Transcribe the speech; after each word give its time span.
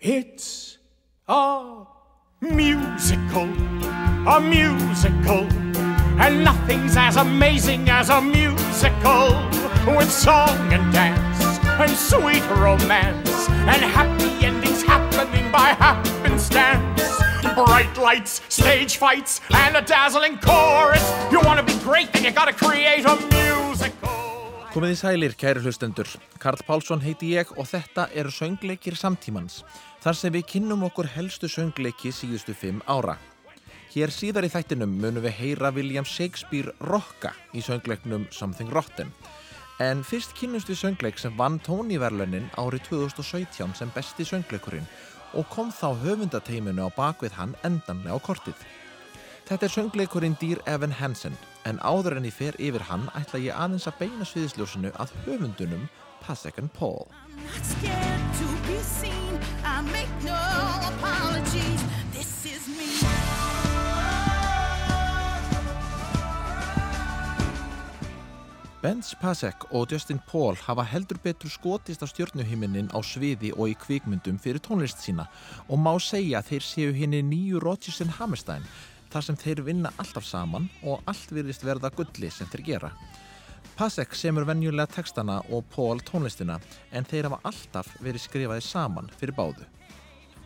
It's 0.00 0.78
a 1.26 1.84
musical, 2.40 3.48
a 4.28 4.40
musical, 4.40 5.48
and 6.22 6.44
nothing's 6.44 6.96
as 6.96 7.16
amazing 7.16 7.90
as 7.90 8.08
a 8.08 8.20
musical 8.20 9.34
with 9.88 10.08
song 10.08 10.72
and 10.72 10.92
dance 10.92 11.58
and 11.64 11.90
sweet 11.90 12.48
romance 12.50 13.48
and 13.50 13.82
happy 13.82 14.46
endings 14.46 14.84
happening 14.84 15.50
by 15.50 15.70
happenstance. 15.70 17.02
Bright 17.56 17.98
lights, 17.98 18.40
stage 18.48 18.98
fights, 18.98 19.40
and 19.50 19.76
a 19.76 19.82
dazzling 19.82 20.38
chorus. 20.38 21.02
You 21.32 21.40
wanna 21.40 21.64
be 21.64 21.76
great, 21.78 22.12
then 22.12 22.22
you 22.22 22.30
gotta 22.30 22.52
create 22.52 23.04
a 23.04 23.16
musical. 23.16 24.18
Komið 24.68 24.92
í 24.92 24.96
sælir, 25.00 25.32
kæri 25.34 25.62
hlustendur. 25.64 26.06
Karl 26.38 26.60
Pálsson 26.62 27.00
heiti 27.02 27.32
ég 27.32 27.48
og 27.56 27.66
þetta 27.66 28.04
eru 28.14 28.30
söngleikir 28.30 28.94
samtímans. 29.00 29.62
Þar 29.98 30.14
sem 30.14 30.30
við 30.30 30.44
kynnum 30.52 30.84
okkur 30.86 31.08
helstu 31.10 31.48
söngleiki 31.50 32.12
síðustu 32.14 32.54
fimm 32.54 32.78
ára. 32.86 33.16
Hér 33.90 34.12
síðar 34.14 34.46
í 34.46 34.50
þættinum 34.52 34.92
munum 35.02 35.24
við 35.24 35.34
heyra 35.40 35.72
William 35.74 36.06
Shakespeare 36.06 36.70
rocka 36.86 37.32
í 37.50 37.62
söngleiknum 37.66 38.28
Something 38.30 38.70
Rotten. 38.70 39.10
En 39.82 40.04
fyrst 40.06 40.36
kynnumst 40.38 40.70
við 40.70 40.78
söngleik 40.84 41.18
sem 41.18 41.34
vann 41.38 41.58
tóníverlunin 41.66 42.46
árið 42.54 42.86
2017 42.92 43.74
sem 43.78 43.90
besti 43.94 44.26
söngleikurinn 44.28 44.86
og 45.34 45.50
kom 45.50 45.72
þá 45.74 45.90
höfundateiminu 46.04 46.86
á 46.86 46.90
bakvið 46.94 47.34
hann 47.34 47.56
endanlega 47.66 48.14
á 48.14 48.22
kortið. 48.22 48.58
Þetta 49.50 49.66
er 49.66 49.74
söngleikurinn 49.74 50.38
Dear 50.38 50.62
Evan 50.70 50.94
Hansen 50.94 51.34
en 51.66 51.82
áður 51.82 52.20
en 52.20 52.28
ég 52.30 52.38
fer 52.38 52.58
yfir 52.62 52.86
hann 52.86 53.10
ætla 53.18 53.42
ég 53.42 53.56
aðeins 53.56 53.90
að 53.90 53.98
beina 54.04 54.28
sviðisljósinu 54.28 54.94
að 54.94 55.16
höfundunum 55.26 55.88
Pasek 56.22 56.62
and 56.62 56.70
Paul. 56.78 57.08
Benz 68.78 69.10
Pasek 69.20 69.64
og 69.74 69.90
Justin 69.92 70.20
Paul 70.30 70.54
hafa 70.62 70.84
heldur 70.86 71.18
betur 71.18 71.50
skotist 71.50 72.00
á 72.00 72.06
stjórnuhiminin 72.06 72.92
á 72.94 73.02
sviði 73.02 73.50
og 73.58 73.72
í 73.72 73.74
kvikmyndum 73.74 74.38
fyrir 74.38 74.62
tónlist 74.62 75.02
sína. 75.02 75.26
Og 75.66 75.82
má 75.82 75.90
segja 75.98 76.44
þeir 76.46 76.64
séu 76.64 76.94
henni 76.94 77.20
nýju 77.26 77.58
Rodgers 77.64 77.98
and 78.04 78.14
Hammerstein 78.20 78.64
þar 79.10 79.26
sem 79.26 79.40
þeir 79.40 79.64
vinna 79.66 79.90
alltaf 79.98 80.24
saman 80.24 80.70
og 80.86 81.02
allt 81.10 81.34
virðist 81.34 81.66
verða 81.66 81.90
gulli 81.90 82.30
sem 82.30 82.46
þeir 82.52 82.64
gera. 82.70 82.92
Pasek 83.78 84.16
semur 84.18 84.42
venjulega 84.42 84.90
textana 84.90 85.36
og 85.54 85.68
Paul 85.70 86.00
tónlistina 86.02 86.56
en 86.90 87.04
þeir 87.06 87.28
hafa 87.28 87.38
alltaf 87.46 87.92
verið 88.02 88.24
skrifaði 88.24 88.64
saman 88.66 89.06
fyrir 89.20 89.36
báðu. 89.36 89.68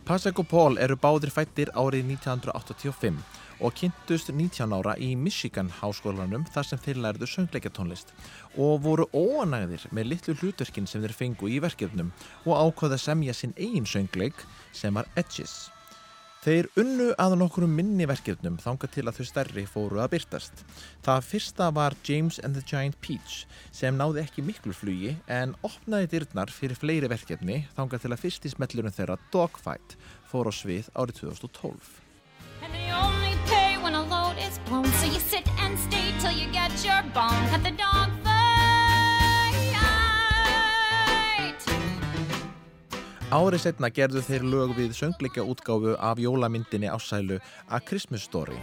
Pasek 0.05 0.43
og 0.43 0.51
Paul 0.51 0.77
eru 0.77 0.99
báðir 1.01 1.33
fættir 1.33 1.73
árið 1.73 2.11
1985 2.11 3.23
og 3.65 3.73
kynntust 3.81 4.29
19 4.35 4.77
ára 4.77 4.99
í 5.01 5.15
Michigan 5.17 5.73
háskólanum 5.79 6.45
þar 6.53 6.69
sem 6.69 6.85
þeir 6.85 7.01
lærðu 7.07 7.33
söngleikatónlist 7.33 8.13
og 8.61 8.83
voru 8.85 9.09
óanægðir 9.17 9.89
með 9.97 10.11
litlu 10.13 10.37
hlutverkin 10.37 10.91
sem 10.91 11.01
þeir 11.01 11.17
fengu 11.17 11.49
í 11.49 11.63
verkefnum 11.65 12.13
og 12.45 12.59
ákvaða 12.67 13.01
semja 13.01 13.33
sinn 13.33 13.57
eigin 13.57 13.89
söngleik 13.89 14.45
sem 14.77 14.93
var 14.93 15.09
Edges. 15.17 15.71
Þeir 16.43 16.67
unnu 16.75 17.13
að 17.23 17.37
nokkur 17.39 17.69
minni 17.71 18.03
verkefnum 18.11 18.57
þanga 18.59 18.89
til 18.91 19.05
að 19.07 19.21
þau 19.21 19.27
stærri 19.29 19.63
fóru 19.71 20.01
að 20.03 20.17
byrtast. 20.17 20.65
Það 21.07 21.29
fyrsta 21.29 21.69
var 21.77 21.95
James 22.03 22.41
and 22.43 22.59
the 22.59 22.65
Giant 22.67 22.99
Peach 22.99 23.45
sem 23.71 23.95
náði 23.95 24.25
ekki 24.25 24.43
miklu 24.43 24.75
flugi 24.75 25.15
en 25.31 25.55
opnaði 25.63 26.11
dyrnar 26.17 26.51
fyrir 26.51 26.79
fleiri 26.79 27.11
verkefni 27.13 27.61
þanga 27.77 28.03
til 28.03 28.11
að 28.11 28.25
fyrstismellurinn 28.25 28.97
þeirra 28.97 29.21
Dogfight 29.31 29.95
fór 30.27 30.51
á 30.51 30.53
svið 30.59 30.91
árið 30.99 31.23
2012. 31.29 32.03
blown 34.73 34.85
So 34.85 35.07
you 35.07 35.21
sit 35.21 35.47
and 35.61 35.79
stay 35.79 36.13
till 36.21 36.33
you 36.33 36.51
get 36.53 36.73
your 36.85 37.03
bone 37.15 37.49
Cut 37.51 37.63
the 37.63 37.73
dog 37.73 38.22
Árið 43.33 43.63
setna 43.63 43.89
gerðu 43.89 44.21
þeir 44.27 44.43
lög 44.45 44.73
við 44.77 44.91
söngleika 44.93 45.41
útgáfu 45.49 45.95
af 45.97 46.19
jólamyndinni 46.21 46.91
ásælu 46.93 47.39
A 47.73 47.79
Christmas 47.81 48.27
Story. 48.29 48.59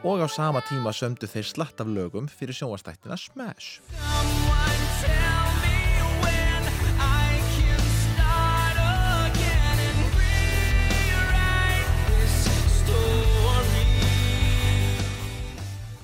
Og 0.00 0.24
á 0.24 0.28
sama 0.32 0.64
tíma 0.64 0.96
sömdu 0.96 1.28
þeir 1.28 1.44
slatt 1.44 1.84
af 1.84 1.92
lögum 1.92 2.24
fyrir 2.24 2.56
sjóastættina 2.56 3.20
Smash 3.20 3.82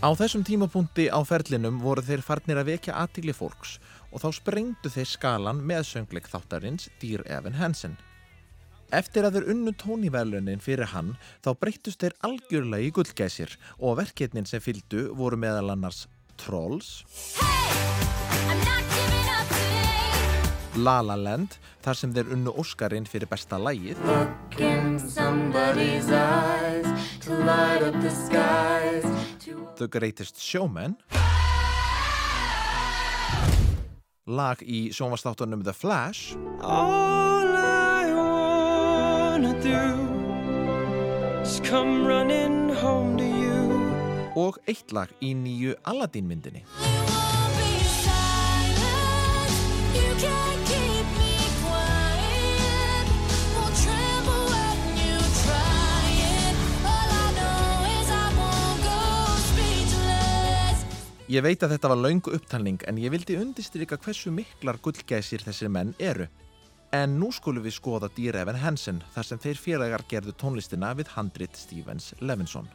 Á 0.05 0.13
þessum 0.13 0.43
tímapunkti 0.45 1.07
á 1.09 1.17
ferlinum 1.25 1.79
voru 1.81 2.03
þeir 2.05 2.21
farnir 2.21 2.59
að 2.61 2.75
vekja 2.75 2.97
aðtíli 3.01 3.33
fólks 3.33 3.79
og 4.13 4.21
þá 4.21 4.27
sprengdu 4.37 4.91
þeir 4.93 5.09
skalan 5.09 5.63
með 5.65 5.87
söngleik 5.95 6.29
þáttarins 6.29 6.91
Dear 7.01 7.25
Evan 7.25 7.57
Hansen. 7.57 7.97
Eftir 8.93 9.25
að 9.25 9.39
þeir 9.39 9.49
unnu 9.55 9.73
tónivelunin 9.81 10.61
fyrir 10.61 10.93
hann 10.93 11.15
þá 11.41 11.55
breyttust 11.57 12.05
þeir 12.05 12.19
algjörlega 12.29 12.85
í 12.85 12.93
gullgæsir 12.99 13.57
og 13.79 13.97
verkefnin 14.03 14.45
sem 14.45 14.61
fylgdu 14.61 15.07
voru 15.17 15.41
meðal 15.41 15.73
annars 15.73 16.05
Trolls, 16.37 17.07
hey, 17.41 17.55
La 20.85 21.01
La 21.01 21.15
Land 21.17 21.57
þar 21.85 21.97
sem 21.97 22.13
þeir 22.13 22.33
unnu 22.35 22.53
Óskarinn 22.61 23.09
fyrir 23.09 23.31
besta 23.31 23.57
lægið 23.63 23.97
The 29.77 29.89
Greatest 29.89 30.37
Showman. 30.41 30.97
Lag 34.27 34.61
í 34.61 34.93
sjónvastáttunum 34.93 35.65
The 35.65 35.73
Flash. 35.73 36.37
All 36.61 37.49
I 37.49 38.13
wanna 38.13 39.57
do 39.63 41.41
is 41.41 41.61
come 41.65 42.07
running 42.07 42.69
home 42.77 43.17
to 43.17 43.25
you. 43.25 43.73
Og 44.37 44.61
eitt 44.69 44.93
lag 44.93 45.09
í 45.25 45.33
nýju 45.33 45.79
Aladdin 45.89 46.29
myndinni 46.29 46.65
Ég 61.35 61.43
veit 61.43 61.65
að 61.67 61.73
þetta 61.73 61.89
var 61.91 61.99
laungu 61.99 62.31
upptalning 62.37 62.83
en 62.87 62.99
ég 63.01 63.11
vildi 63.11 63.35
undistrykka 63.41 63.97
hversu 64.05 64.31
miklar 64.31 64.77
gullgæsir 64.85 65.43
þessir 65.43 65.71
menn 65.73 65.91
eru. 65.99 66.29
En 66.95 67.17
nú 67.19 67.33
skulum 67.35 67.65
við 67.65 67.75
skoða 67.75 68.07
Dear 68.15 68.37
Evan 68.45 68.61
Hansen 68.63 69.01
þar 69.17 69.27
sem 69.27 69.41
þeir 69.43 69.59
félagar 69.59 70.05
gerðu 70.13 70.35
tónlistina 70.39 70.93
við 70.95 71.11
handrit 71.17 71.59
Stevens 71.59 72.13
Levinson. 72.21 72.69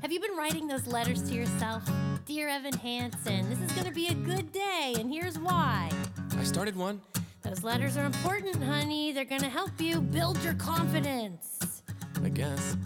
Have 0.00 0.14
you 0.14 0.20
been 0.20 0.38
writing 0.38 0.66
those 0.66 0.86
letters 0.86 1.20
to 1.28 1.34
yourself? 1.34 1.82
Dear 2.24 2.48
Evan 2.48 2.78
Hansen, 2.80 3.50
this 3.50 3.60
is 3.60 3.72
gonna 3.76 3.92
be 3.92 4.06
a 4.08 4.16
good 4.24 4.48
day 4.52 4.96
and 4.96 5.12
here's 5.12 5.36
why. 5.36 5.90
I 6.38 6.44
started 6.44 6.74
one. 6.74 7.02
Those 7.42 7.62
letters 7.62 7.98
are 7.98 8.06
important, 8.06 8.64
honey. 8.64 9.12
They're 9.12 9.28
gonna 9.28 9.52
help 9.52 9.76
you 9.78 10.00
build 10.00 10.40
your 10.42 10.54
confidence. 10.54 11.82
I 12.24 12.30
guess. 12.30 12.76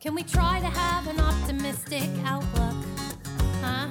Can 0.00 0.14
we 0.14 0.22
try 0.22 0.60
to 0.60 0.68
have 0.68 1.06
an 1.08 1.18
optimistic 1.18 2.10
outlook? 2.26 2.95
Huh? 3.66 3.88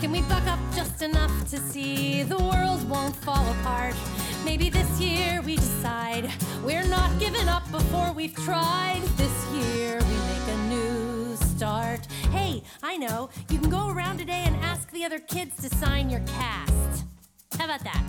Can 0.00 0.12
we 0.12 0.22
buck 0.22 0.46
up 0.46 0.60
just 0.76 1.02
enough 1.02 1.32
to 1.50 1.56
see 1.58 2.22
the 2.22 2.38
world 2.38 2.88
won't 2.88 3.16
fall 3.16 3.44
apart? 3.50 3.96
Maybe 4.44 4.70
this 4.70 5.00
year 5.00 5.42
we 5.42 5.56
decide 5.56 6.30
we're 6.64 6.86
not 6.86 7.10
giving 7.18 7.48
up 7.48 7.68
before 7.72 8.12
we've 8.12 8.34
tried. 8.34 9.02
This 9.16 9.36
year 9.52 9.98
we 9.98 10.16
make 10.30 10.46
a 10.46 10.58
new 10.68 11.34
start. 11.34 12.06
Hey, 12.30 12.62
I 12.80 12.96
know, 12.96 13.30
you 13.50 13.58
can 13.58 13.70
go 13.70 13.88
around 13.88 14.18
today 14.18 14.44
and 14.46 14.54
ask 14.56 14.88
the 14.92 15.04
other 15.04 15.18
kids 15.18 15.56
to 15.62 15.68
sign 15.76 16.08
your 16.08 16.20
cast. 16.20 17.04
How 17.58 17.64
about 17.64 17.82
that? 17.82 18.04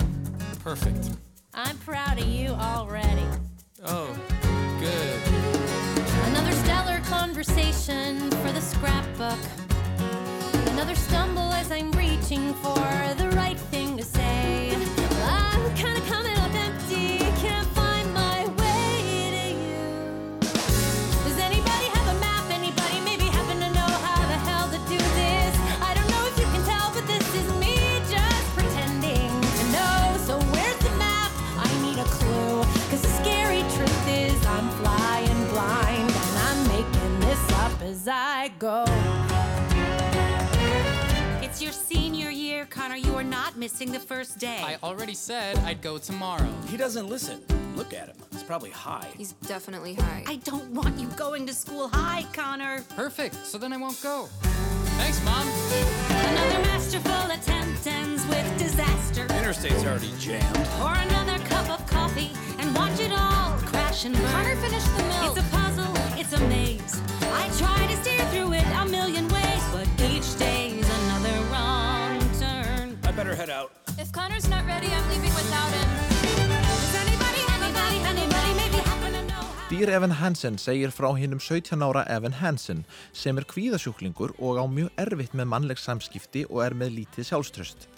Perfect. 0.64 1.10
I'm 1.56 1.78
proud 1.80 2.20
of 2.20 2.28
you 2.28 2.50
already. 2.50 3.26
Oh, 3.84 4.16
good. 4.80 5.20
Another 6.30 6.52
stellar 6.52 7.00
conversation 7.06 8.30
for 8.30 8.52
the 8.52 8.62
scrapbook. 8.62 9.40
Another 10.80 10.96
stumble 10.96 11.52
as 11.52 11.74
I'm 11.74 11.92
reaching 11.92 12.54
for 12.54 12.80
the 13.18 13.30
right 13.36 13.60
thing 13.70 13.98
to 13.98 14.04
say. 14.06 14.74
I'm 15.26 15.76
kinda 15.76 16.00
coming 16.08 16.39
Connor. 42.90 43.02
You 43.02 43.16
are 43.16 43.24
not 43.24 43.56
missing 43.58 43.92
the 43.92 44.00
first 44.00 44.40
day. 44.40 44.62
I 44.64 44.78
already 44.82 45.14
said 45.14 45.58
I'd 45.60 45.82
go 45.82 45.98
tomorrow. 45.98 46.50
He 46.68 46.78
doesn't 46.78 47.08
listen. 47.08 47.42
Look 47.76 47.94
at 47.94 48.08
him. 48.08 48.16
He's 48.32 48.44
probably 48.44 48.72
high. 48.72 49.08
He's 49.16 49.34
definitely 49.48 49.94
high. 49.94 50.24
I 50.28 50.38
don't 50.38 50.72
want 50.72 51.00
you 51.00 51.08
going 51.10 51.46
to 51.46 51.54
school 51.54 51.88
high, 51.88 52.26
Connor. 52.34 52.84
Perfect, 52.96 53.36
so 53.46 53.58
then 53.58 53.74
I 53.74 53.78
won't 53.78 54.02
go. 54.02 54.28
Thanks, 54.98 55.24
Mom. 55.24 55.48
Another 56.10 56.60
masterful 56.64 57.32
attempt 57.32 57.86
ends 57.86 58.26
with 58.26 58.58
disaster. 58.58 59.24
Interstate's 59.38 59.86
already 59.86 60.12
jammed. 60.20 60.56
Pour 60.80 60.94
another 60.96 61.38
cup 61.46 61.70
of 61.70 61.86
coffee 61.88 62.32
and 62.58 62.76
watch 62.76 63.00
it 63.00 63.12
all 63.12 63.58
crash 63.70 64.06
and 64.06 64.16
burn. 64.16 64.32
Connor 64.32 64.56
finished 64.56 64.98
the 64.98 65.04
milk. 65.04 65.38
It's 65.38 65.48
a 65.48 65.50
puzzle, 65.56 65.94
it's 66.18 66.34
a 66.34 66.40
maze. 66.48 67.02
I 67.22 67.50
try 67.58 67.86
to 67.88 67.96
steer 68.02 68.26
through 68.32 68.54
it 68.54 68.66
a 68.66 68.86
million 68.88 69.28
ways, 69.30 69.64
but 69.72 69.88
each 70.02 70.38
day's 70.38 70.50
another 70.50 70.50
wrong 70.50 70.68
turn. 70.68 70.69
I 73.10 73.12
better 73.12 73.34
head 73.34 73.50
out. 73.50 73.72
If 73.98 74.12
Connor's 74.12 74.48
not 74.48 74.68
ready, 74.68 74.86
I'm 74.86 75.10
leaving 75.10 75.34
without 75.34 75.72
him. 75.74 75.90
Does 76.62 76.96
anybody, 77.04 77.42
anybody, 77.58 77.98
anybody 78.12 78.52
maybe 78.62 78.78
happen 78.90 79.14
to 79.14 79.24
know 79.24 79.42
how? 79.42 79.70
Dýr 79.72 79.90
Evan 79.90 80.12
Hansen 80.12 80.60
segir 80.62 80.94
frá 80.94 81.10
hinnum 81.18 81.42
17 81.42 81.82
ára 81.82 82.04
Evan 82.06 82.38
Hansen 82.38 82.86
sem 83.12 83.42
er 83.42 83.48
kvíðasjúklingur 83.50 84.36
og 84.38 84.62
á 84.62 84.66
mjög 84.70 84.94
erfitt 85.02 85.34
með 85.34 85.50
mannleg 85.56 85.82
samskipti 85.82 86.46
og 86.52 86.62
er 86.68 86.78
með 86.78 87.00
lítið 87.00 87.32
sjálfströst. 87.32 87.90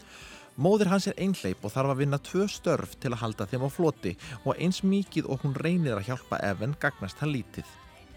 Móðir 0.56 0.94
hans 0.94 1.12
er 1.12 1.20
einhleip 1.20 1.60
og 1.60 1.76
þarf 1.76 1.92
að 1.92 2.04
vinna 2.06 2.24
tvö 2.32 2.48
störf 2.48 2.96
til 3.04 3.12
að 3.12 3.24
halda 3.26 3.52
þeim 3.52 3.68
á 3.68 3.70
floti 3.70 4.16
og 4.46 4.56
eins 4.56 4.80
mikið 4.80 5.28
og 5.28 5.44
hún 5.44 5.60
reynir 5.60 6.00
að 6.00 6.08
hjálpa 6.08 6.40
Evan 6.54 6.80
gagnast 6.80 7.20
hann 7.20 7.36
lítið. 7.36 7.68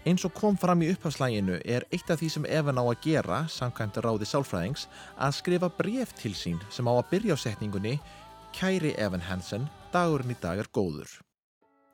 Eins 0.05 0.21
og 0.21 0.35
kom 0.37 0.53
fram 0.53 0.83
í 0.85 0.91
upphafslæginu 0.93 1.55
er 1.65 1.81
eitt 1.89 2.11
af 2.13 2.19
því 2.21 2.27
sem 2.29 2.43
Evan 2.45 2.77
á 2.77 2.85
að 2.85 2.99
gera, 3.07 3.39
samkvæmt 3.49 3.97
ráði 4.05 4.27
sálfræðings, 4.29 4.83
að 5.17 5.37
skrifa 5.39 5.69
bref 5.73 6.11
til 6.19 6.35
sín 6.37 6.59
sem 6.69 6.85
á 6.85 6.93
að 6.93 7.07
byrja 7.09 7.33
á 7.33 7.37
setningunni 7.41 7.95
Kæri 8.53 8.93
Evan 9.01 9.25
Hansen, 9.25 9.65
dagurinn 9.89 10.35
í 10.35 10.37
dag 10.43 10.61
er 10.61 10.69
góður. 10.69 11.09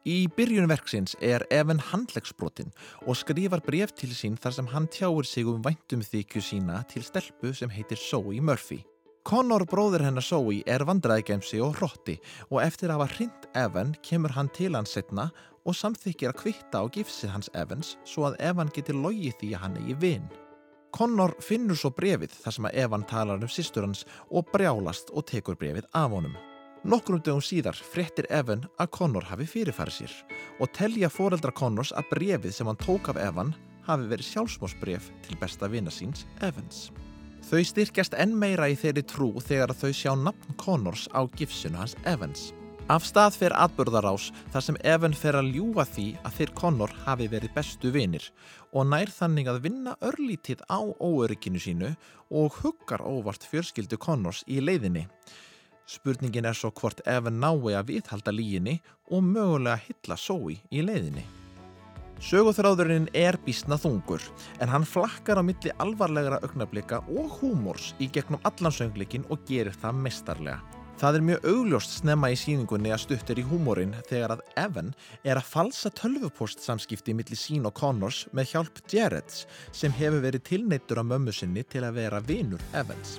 Í 0.04 0.28
byrjun 0.36 0.68
verksins 0.68 1.16
er 1.24 1.46
Evan 1.56 1.80
handlegsbrotinn 1.80 2.74
og 3.06 3.16
skrifar 3.16 3.64
bref 3.64 3.96
til 3.96 4.12
sín 4.12 4.36
þar 4.36 4.58
sem 4.58 4.70
hann 4.74 4.92
tjáir 4.92 5.30
sig 5.30 5.48
um 5.48 5.64
væntum 5.64 6.04
þykju 6.04 6.44
sína 6.44 6.82
til 6.92 7.08
stelpu 7.08 7.54
sem 7.56 7.72
heitir 7.72 8.02
Zoe 8.02 8.42
Murphy. 8.44 8.82
Connor 9.24 9.64
bróður 9.70 10.02
hennar 10.02 10.26
Zoe 10.26 10.64
er 10.66 10.82
vandræðigemsi 10.84 11.62
og 11.62 11.78
hrotti 11.78 12.18
og 12.50 12.60
eftir 12.64 12.90
að 12.90 12.98
hafa 12.98 13.16
hrind 13.16 13.48
Evan 13.54 13.96
kemur 14.02 14.34
hann 14.34 14.50
til 14.52 14.74
hans 14.74 14.98
setna 14.98 15.30
og 15.66 15.78
samþykir 15.78 16.32
að 16.32 16.40
kvitta 16.42 16.82
á 16.82 16.86
gifsið 16.92 17.34
hans 17.36 17.52
Evans 17.58 17.96
svo 18.08 18.28
að 18.30 18.40
Evan 18.52 18.72
getur 18.76 18.98
logið 18.98 19.36
því 19.40 19.52
að 19.56 19.62
hann 19.66 19.82
eigi 19.82 19.98
vinn. 20.02 20.30
Connor 20.92 21.34
finnur 21.40 21.80
svo 21.80 21.92
brefið 21.96 22.34
þar 22.44 22.56
sem 22.56 22.68
að 22.68 22.80
Evan 22.84 23.04
talar 23.08 23.44
um 23.44 23.52
sýstur 23.52 23.86
hans 23.88 24.06
og 24.30 24.50
brjálast 24.52 25.14
og 25.16 25.28
tekur 25.30 25.60
brefið 25.60 25.88
af 25.96 26.12
honum. 26.12 26.36
Nokkrum 26.84 27.22
dögum 27.22 27.44
síðar 27.46 27.78
fréttir 27.78 28.26
Evan 28.34 28.66
að 28.82 28.90
Connor 28.98 29.28
hafi 29.30 29.46
fyrirfæri 29.48 29.94
sér 29.94 30.16
og 30.60 30.72
telja 30.74 31.12
foreldra 31.14 31.54
Connors 31.54 31.94
að 31.94 32.10
brefið 32.16 32.56
sem 32.58 32.68
hann 32.68 32.82
tók 32.82 33.12
af 33.14 33.22
Evan 33.22 33.54
hafi 33.86 34.10
verið 34.10 34.32
sjálfsmósbref 34.32 35.12
til 35.26 35.38
besta 35.42 35.70
vina 35.70 35.94
síns 35.94 36.26
Evans. 36.42 36.90
Þau 37.46 37.62
styrkjast 37.66 38.18
enn 38.22 38.34
meira 38.38 38.68
í 38.70 38.76
þeirri 38.78 39.06
trú 39.08 39.32
þegar 39.42 39.74
þau 39.78 39.92
sjá 39.94 40.12
nafn 40.18 40.58
Connors 40.62 41.08
á 41.14 41.26
gifsinu 41.38 41.80
hans 41.82 41.96
Evans. 42.06 42.52
Af 42.92 43.06
stað 43.08 43.38
fer 43.40 43.54
atbörðarás 43.56 44.26
þar 44.52 44.64
sem 44.66 44.78
Evan 44.84 45.14
fer 45.16 45.38
að 45.40 45.54
ljúa 45.56 45.86
því 45.88 46.06
að 46.28 46.34
þeir 46.38 46.50
Connor 46.60 46.94
hafi 47.06 47.28
verið 47.32 47.54
bestu 47.56 47.92
vinir 47.94 48.26
og 48.76 48.90
nær 48.92 49.14
þannig 49.16 49.48
að 49.48 49.60
vinna 49.64 49.94
örlítið 50.04 50.66
á 50.68 50.84
óörygginu 51.00 51.62
sínu 51.64 51.92
og 52.36 52.58
huggar 52.60 53.00
óvart 53.00 53.46
fjörskildu 53.48 53.96
Connors 53.96 54.42
í 54.44 54.60
leiðinni. 54.60 55.06
Spurningin 55.88 56.50
er 56.50 56.58
svo 56.58 56.74
hvort 56.82 57.00
Evan 57.08 57.40
nái 57.40 57.78
að 57.80 57.94
viðhalda 57.94 58.36
líginni 58.36 58.76
og 59.08 59.24
mögulega 59.24 59.80
hylla 59.86 60.20
Zoe 60.20 60.60
í 60.68 60.84
leiðinni. 60.84 61.24
Söguþráðurinn 62.20 63.08
er 63.16 63.40
bísna 63.46 63.80
þungur 63.80 64.28
en 64.60 64.70
hann 64.74 64.84
flakkar 64.84 65.40
á 65.40 65.44
milli 65.48 65.72
alvarlegra 65.80 66.44
augnablika 66.44 67.00
og 67.08 67.40
húmors 67.40 67.94
í 68.04 68.12
gegnum 68.12 68.44
allan 68.44 68.76
söngleikin 68.76 69.24
og 69.32 69.48
gerir 69.48 69.80
það 69.80 70.04
mestarlega. 70.04 70.81
Það 71.02 71.16
er 71.18 71.24
mjög 71.26 71.46
augljóst 71.50 71.94
snemma 71.98 72.30
í 72.30 72.36
síningunni 72.38 72.92
að 72.94 73.00
stuttir 73.02 73.40
í 73.42 73.44
húmórin 73.50 73.96
þegar 74.06 74.36
að 74.36 74.42
Evan 74.62 74.92
er 75.26 75.40
að 75.40 75.48
falsa 75.50 75.90
tölvupost 75.98 76.60
samskipti 76.62 77.16
milli 77.18 77.34
sín 77.34 77.66
og 77.66 77.74
Connors 77.80 78.28
með 78.38 78.52
hjálp 78.52 78.82
Jareds 78.86 79.48
sem 79.74 79.96
hefur 79.98 80.22
verið 80.22 80.44
tilneittur 80.52 81.02
á 81.02 81.04
mömmu 81.10 81.34
sinni 81.34 81.64
til 81.66 81.82
að 81.88 81.98
vera 81.98 82.20
vinur 82.22 82.62
Evans. 82.78 83.16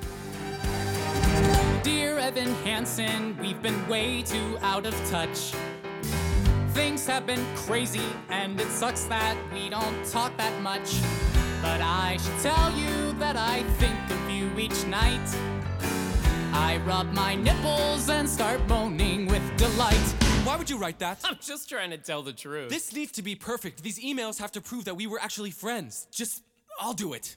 Dear 1.83 2.23
Evan 2.23 2.55
Hansen, 2.63 3.35
we've 3.43 3.61
been 3.67 3.83
way 3.91 4.23
too 4.23 4.57
out 4.63 4.87
of 4.87 4.95
touch. 5.11 5.51
Things 6.79 7.05
have 7.09 7.27
been 7.27 7.45
crazy, 7.67 8.07
and 8.31 8.61
it 8.61 8.71
sucks 8.71 9.11
that 9.11 9.35
we 9.53 9.69
don't 9.69 10.07
talk 10.07 10.31
that 10.37 10.55
much. 10.63 11.03
But 11.61 11.83
I 11.83 12.17
should 12.23 12.39
tell 12.47 12.71
you 12.79 13.19
that 13.19 13.35
I 13.35 13.65
think 13.83 13.99
of 14.09 14.31
you 14.31 14.47
each 14.57 14.87
night. 14.87 15.62
I 16.53 16.79
rub 16.87 17.13
my 17.13 17.35
nipples 17.35 18.09
and 18.09 18.29
start 18.29 18.67
moaning 18.69 19.27
with 19.27 19.43
delight. 19.57 19.95
Why 20.45 20.57
would 20.57 20.69
you 20.69 20.77
write 20.77 20.99
that? 20.99 21.21
I'm 21.25 21.39
just 21.41 21.69
trying 21.69 21.91
to 21.91 21.99
tell 21.99 22.23
the 22.23 22.33
truth. 22.33 22.69
This 22.71 22.93
needs 22.95 23.13
to 23.13 23.23
be 23.23 23.35
perfect. 23.35 23.83
These 23.83 24.01
emails 24.01 24.39
have 24.39 24.53
to 24.53 24.61
prove 24.61 24.85
that 24.85 24.95
we 24.97 25.07
were 25.07 25.21
actually 25.21 25.51
friends. 25.51 26.07
Just, 26.11 26.43
I'll 26.81 26.93
do 26.93 27.13
it. 27.15 27.37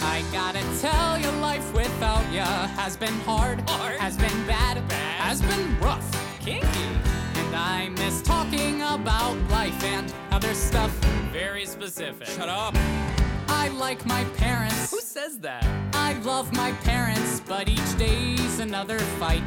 I 0.00 0.22
gotta 0.32 0.62
tell 0.80 1.18
you, 1.18 1.28
life 1.40 1.74
without 1.74 2.32
ya 2.32 2.44
has 2.44 2.96
been 2.96 3.12
hard, 3.26 3.68
Hard? 3.68 3.96
has 3.98 4.16
been 4.16 4.46
bad, 4.46 4.86
Bad? 4.88 5.20
has 5.20 5.42
been 5.42 5.78
rough. 5.80 6.08
kinky. 6.40 6.66
And 7.34 7.56
I 7.56 7.88
miss 7.90 8.22
talking 8.22 8.80
about 8.82 9.36
life 9.50 9.82
and 9.84 10.12
other 10.30 10.54
stuff. 10.54 10.92
Very 11.32 11.66
specific. 11.66 12.28
Shut 12.28 12.48
up. 12.48 12.74
I 13.48 13.68
like 13.76 14.06
my 14.06 14.22
parents. 14.36 14.87
Says 15.08 15.38
that? 15.38 15.64
I 15.94 16.12
love 16.22 16.52
my 16.52 16.70
parents, 16.84 17.40
but 17.40 17.66
each 17.66 17.96
day's 17.96 18.60
another 18.60 18.98
fight. 18.98 19.42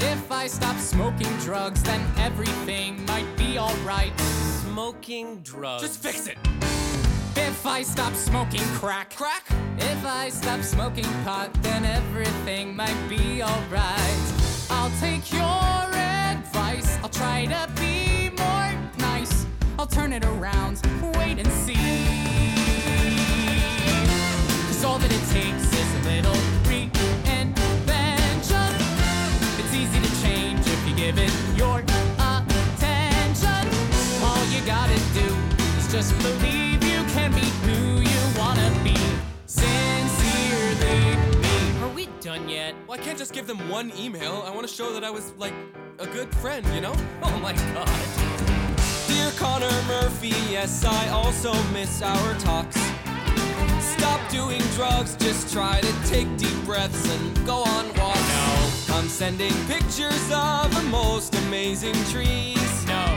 If 0.00 0.32
I 0.32 0.48
stop 0.48 0.76
smoking 0.78 1.32
drugs, 1.38 1.80
then 1.84 2.04
everything 2.18 3.06
might 3.06 3.28
be 3.36 3.56
alright. 3.56 4.18
Smoking 4.64 5.42
drugs. 5.42 5.82
Just 5.84 6.02
fix 6.02 6.26
it. 6.26 6.38
If 7.36 7.64
I 7.64 7.82
stop 7.82 8.14
smoking 8.14 8.66
crack, 8.80 9.14
Crack? 9.14 9.44
If 9.78 10.04
I 10.04 10.28
stop 10.30 10.60
smoking 10.62 11.04
pot, 11.22 11.50
then 11.62 11.84
everything 11.84 12.74
might 12.74 13.00
be 13.08 13.44
alright. 13.44 14.26
I'll 14.70 14.90
take 14.98 15.32
your 15.32 15.94
advice, 15.94 16.98
I'll 17.00 17.10
try 17.10 17.46
to 17.46 17.70
be 17.80 18.30
more 18.30 18.72
nice. 18.98 19.46
I'll 19.78 19.86
turn 19.86 20.12
it 20.12 20.24
around, 20.24 20.82
wait 21.14 21.38
and 21.38 21.52
see. 21.52 22.25
Cause 24.76 24.84
all 24.84 24.98
that 24.98 25.10
it 25.10 25.24
takes 25.32 25.72
is 25.72 25.94
a 25.94 26.02
little 26.10 26.36
reinvention. 26.68 26.92
It's 29.58 29.72
easy 29.72 30.00
to 30.02 30.22
change 30.22 30.60
if 30.66 30.86
you 30.86 30.94
give 30.94 31.18
it 31.18 31.32
your 31.56 31.78
attention. 31.78 33.64
All 34.22 34.44
you 34.52 34.60
gotta 34.66 35.00
do 35.14 35.34
is 35.78 35.90
just 35.90 36.12
believe 36.18 36.84
you 36.84 37.02
can 37.14 37.32
be 37.32 37.48
who 37.64 38.02
you 38.02 38.20
wanna 38.38 38.70
be. 38.84 38.98
Sincerely 39.46 41.16
me. 41.40 41.80
Are 41.82 41.94
we 41.94 42.04
done 42.20 42.46
yet? 42.46 42.74
Well, 42.86 43.00
I 43.00 43.02
can't 43.02 43.16
just 43.16 43.32
give 43.32 43.46
them 43.46 43.70
one 43.70 43.90
email. 43.98 44.44
I 44.46 44.50
want 44.50 44.68
to 44.68 44.74
show 44.74 44.92
that 44.92 45.02
I 45.02 45.10
was, 45.10 45.32
like, 45.38 45.54
a 45.98 46.06
good 46.06 46.30
friend, 46.34 46.66
you 46.74 46.82
know? 46.82 46.94
Oh 47.22 47.38
my 47.40 47.54
god. 47.72 47.88
Dear 49.08 49.30
Connor 49.38 49.72
Murphy, 49.88 50.34
yes, 50.50 50.84
I 50.84 51.08
also 51.08 51.54
miss 51.72 52.02
our 52.02 52.34
talks. 52.40 52.76
Doing 54.36 54.60
drugs, 54.74 55.16
just 55.16 55.50
try 55.50 55.80
to 55.80 55.92
take 56.06 56.28
deep 56.36 56.58
breaths 56.66 57.08
and 57.10 57.46
go 57.46 57.62
on 57.62 57.86
walks. 57.94 58.86
No. 58.86 58.94
I'm 58.96 59.08
sending 59.08 59.52
pictures 59.66 60.30
of 60.30 60.74
the 60.74 60.82
most 60.90 61.34
amazing 61.46 61.94
trees. 62.12 62.86
No. 62.86 63.14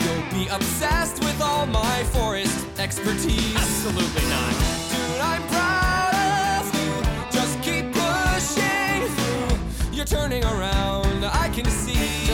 You'll 0.00 0.30
be 0.32 0.48
obsessed 0.48 1.20
with 1.20 1.40
all 1.40 1.66
my 1.66 2.02
forest 2.12 2.66
expertise. 2.76 3.54
Absolutely 3.54 4.28
not. 4.28 4.52
Dude, 4.90 5.20
I'm 5.20 5.42
proud 5.46 6.60
of 6.60 6.74
you. 6.74 6.90
Just 7.30 7.62
keep 7.62 7.92
pushing 7.92 9.06
through. 9.14 9.94
You're 9.96 10.06
turning 10.06 10.42
around, 10.44 11.24
I 11.24 11.50
can 11.54 11.66
see. 11.66 12.27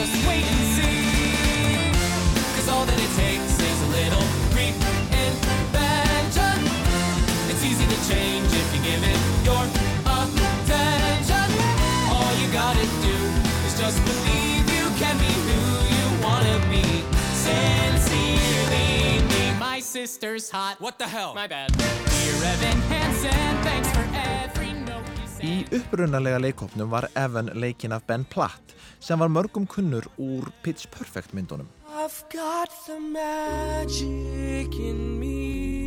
Sister's 19.95 20.49
hot. 20.49 20.75
What 20.81 20.97
the 20.99 21.07
hell? 21.07 21.33
My 21.33 21.47
bad. 21.47 21.71
Dear 21.77 22.35
Evan 22.51 22.79
Hansen, 22.91 23.63
thanks 23.63 23.89
for 23.95 24.05
every 24.13 24.73
note 24.89 25.07
you 25.15 25.27
sent. 25.37 25.71
Í 25.71 25.79
upprunalega 25.79 26.41
leikopnum 26.43 26.91
var 26.91 27.07
Evan 27.15 27.53
leikinn 27.55 27.95
af 27.95 28.03
Ben 28.09 28.27
Platt 28.27 28.75
sem 28.99 29.19
var 29.23 29.31
mörgum 29.31 29.67
kunnur 29.75 30.09
úr 30.17 30.51
Pitch 30.63 30.91
Perfect 30.91 31.31
myndunum. 31.31 31.71
I've 31.87 32.23
got 32.33 32.69
the 32.87 32.99
magic 32.99 34.75
in 34.91 35.19
me. 35.19 35.84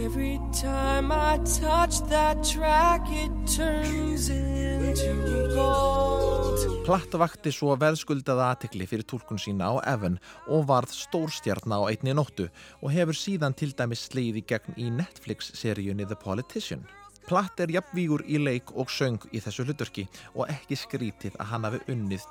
Every 0.00 0.40
time 0.52 1.12
I 1.12 1.36
touch 1.44 2.00
that 2.08 2.42
track, 2.42 3.04
it 3.10 3.30
turns 3.46 4.30
into 4.30 5.52
gold. 5.54 6.64
Platt 6.86 7.12
vakti 7.20 7.52
svo 7.52 7.74
veðskuldaða 7.76 8.46
aðtekli 8.54 8.86
fyrir 8.88 9.04
tólkun 9.04 9.38
sína 9.42 9.68
á 9.68 9.74
Evan 9.92 10.16
og 10.48 10.64
varð 10.70 10.94
stórstjarn 10.96 11.76
á 11.76 11.84
einni 11.92 12.16
nóttu 12.16 12.48
og 12.80 12.94
hefur 12.96 13.18
síðan 13.18 13.52
til 13.52 13.74
dæmis 13.76 14.06
sleið 14.08 14.40
í 14.40 14.46
gegn 14.54 14.80
í 14.80 14.88
Netflix-seríunni 15.02 16.08
The 16.08 16.16
Politician. 16.16 16.88
Platt 17.30 17.60
er 17.62 17.70
jafnvígur 17.70 18.24
í 18.26 18.40
leik 18.42 18.72
og 18.74 18.88
söng 18.90 19.22
í 19.30 19.38
þessu 19.38 19.62
hlutverki 19.62 20.02
og 20.34 20.48
ekki 20.50 20.74
skrítið 20.74 21.36
að 21.38 21.46
hann 21.52 21.66
hafi 21.68 21.78
unnið 21.92 22.24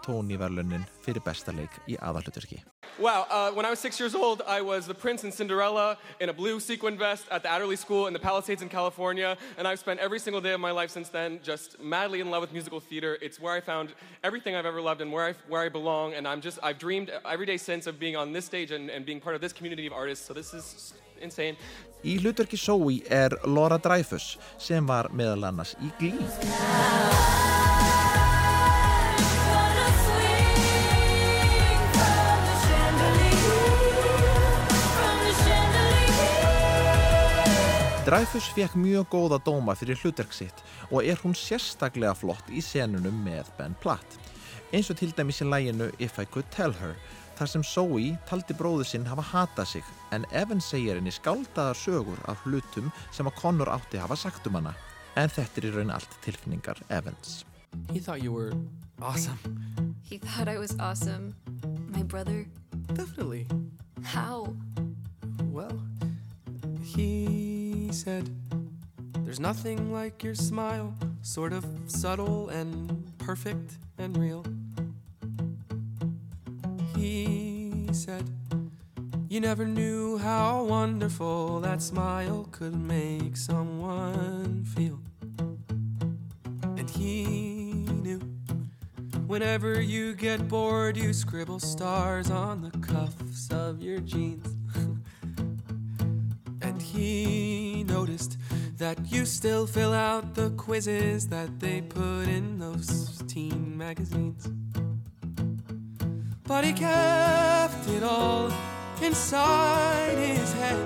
fyrir 1.05 1.23
besta 1.23 1.53
leik 1.55 1.71
í 1.87 1.95
aðalhlutverki. 1.95 2.59
Wow, 2.99 3.25
uh, 3.29 3.49
when 3.53 3.65
I 3.65 3.69
was 3.69 3.79
six 3.79 3.97
years 3.97 4.13
old, 4.13 4.41
I 4.45 4.59
was 4.59 4.87
the 4.87 4.93
prince 4.93 5.23
in 5.23 5.31
Cinderella 5.31 5.97
in 6.19 6.27
a 6.27 6.33
blue 6.33 6.59
sequin 6.59 6.97
vest 6.97 7.27
at 7.31 7.43
the 7.43 7.49
Adderley 7.49 7.77
School 7.77 8.07
in 8.07 8.13
the 8.13 8.19
Palisades 8.19 8.61
in 8.61 8.67
California, 8.67 9.37
and 9.57 9.65
I've 9.65 9.79
spent 9.79 10.01
every 10.01 10.19
single 10.19 10.41
day 10.41 10.51
of 10.51 10.59
my 10.59 10.71
life 10.71 10.91
since 10.91 11.07
then 11.07 11.39
just 11.41 11.79
madly 11.79 12.19
in 12.19 12.29
love 12.29 12.41
with 12.41 12.51
musical 12.51 12.81
theater. 12.81 13.17
It's 13.21 13.39
where 13.39 13.53
I 13.53 13.61
found 13.61 13.93
everything 14.21 14.53
I've 14.53 14.65
ever 14.65 14.81
loved 14.81 14.99
and 14.99 15.13
where 15.13 15.27
I, 15.27 15.33
where 15.47 15.61
I 15.61 15.69
belong, 15.69 16.13
and 16.15 16.27
I'm 16.27 16.41
just, 16.41 16.59
I've 16.61 16.77
dreamed 16.77 17.09
every 17.23 17.45
day 17.45 17.55
since 17.55 17.87
of 17.87 17.99
being 17.99 18.17
on 18.17 18.33
this 18.33 18.43
stage 18.43 18.71
and, 18.71 18.89
and 18.89 19.05
being 19.05 19.21
part 19.21 19.35
of 19.35 19.39
this 19.39 19.53
community 19.53 19.87
of 19.87 19.93
artists, 19.93 20.27
so 20.27 20.33
this 20.33 20.53
is 20.53 20.93
insane. 21.23 21.57
Í 22.03 22.15
hlutverki 22.21 22.57
Zoe 22.57 23.01
er 23.11 23.35
Laura 23.45 23.77
Dreyfus 23.81 24.37
sem 24.57 24.85
var 24.87 25.11
meðal 25.11 25.49
annars 25.49 25.75
í 25.83 25.91
Glee. 25.99 26.29
Dreyfus 38.09 38.47
fekk 38.55 38.73
mjög 38.79 39.11
góða 39.11 39.37
dóma 39.45 39.75
fyrir 39.77 39.99
hlutverk 40.01 40.31
sitt 40.33 40.63
og 40.87 41.03
er 41.03 41.19
hún 41.21 41.35
sérstaklega 41.37 42.15
flott 42.17 42.47
í 42.49 42.63
senunum 42.65 43.19
með 43.21 43.51
Ben 43.59 43.75
Platt. 43.83 44.15
Eins 44.73 44.89
og 44.89 44.97
til 44.97 45.11
dæmis 45.13 45.43
í 45.43 45.45
læginu 45.45 45.91
If 46.01 46.17
I 46.17 46.25
Could 46.25 46.49
Tell 46.55 46.73
Her, 46.79 46.95
þar 47.39 47.47
sem 47.53 47.63
Zoe 47.63 48.07
taldi 48.27 48.55
bróðu 48.57 48.83
sinn 48.83 49.05
hafa 49.07 49.23
hatað 49.23 49.69
sig 49.73 49.91
en 50.11 50.25
Evan 50.35 50.59
segir 50.59 50.97
henni 50.99 51.13
skáldaðar 51.15 51.77
sögur 51.79 52.19
af 52.27 52.41
hlutum 52.43 52.89
sem 53.15 53.29
að 53.29 53.37
Connor 53.39 53.71
átti 53.71 54.01
hafa 54.01 54.17
sagt 54.19 54.47
um 54.49 54.57
hana. 54.59 54.73
En 55.15 55.31
þetta 55.31 55.61
er 55.61 55.67
í 55.69 55.71
raun 55.77 55.93
allt 55.95 56.17
tilfinningar 56.25 56.81
Evans. 56.89 57.45
He 57.93 57.99
thought 57.99 58.21
you 58.21 58.33
were 58.33 58.51
awesome. 59.01 59.39
He 60.03 60.17
thought 60.17 60.49
I 60.49 60.57
was 60.57 60.75
awesome. 60.79 61.35
My 61.87 62.03
brother. 62.03 62.45
Definitely. 62.93 63.47
How? 64.03 64.55
Well, 65.43 65.79
he 66.83 67.89
said, 67.91 68.29
There's 69.23 69.39
nothing 69.39 69.93
like 69.93 70.23
your 70.23 70.35
smile, 70.35 70.93
sort 71.21 71.53
of 71.53 71.65
subtle 71.87 72.49
and 72.49 73.13
perfect 73.19 73.77
and 73.97 74.17
real. 74.17 74.43
He 76.99 77.87
said, 77.93 78.29
You 79.29 79.39
never 79.39 79.65
knew 79.65 80.17
how 80.17 80.65
wonderful 80.65 81.61
that 81.61 81.81
smile 81.81 82.49
could 82.51 82.75
make 82.75 83.37
someone 83.37 84.65
feel. 84.65 84.99
And 86.75 86.89
he 86.89 87.23
knew 88.03 88.19
whenever 89.27 89.81
you 89.81 90.13
get 90.13 90.49
bored, 90.49 90.97
you 90.97 91.13
scribble 91.13 91.61
stars 91.61 92.29
on 92.29 92.63
the 92.63 92.77
cuffs 92.79 93.49
of 93.49 93.81
your 93.81 94.01
jeans. 94.01 94.57
And 96.61 96.81
he 96.81 97.85
noticed 97.87 98.37
that 98.77 99.09
you 99.09 99.25
still 99.25 99.65
fill 99.65 99.93
out 99.93 100.35
the 100.35 100.49
quizzes 100.51 101.29
that 101.29 101.61
they 101.61 101.79
put 101.79 102.27
in 102.27 102.59
those 102.59 103.23
teen 103.27 103.77
magazines. 103.77 104.49
But 106.49 106.65
he 106.65 106.73
kept 106.73 107.87
it 107.89 108.01
all 108.01 108.51
inside 109.03 110.17
his 110.17 110.51
head. 110.53 110.79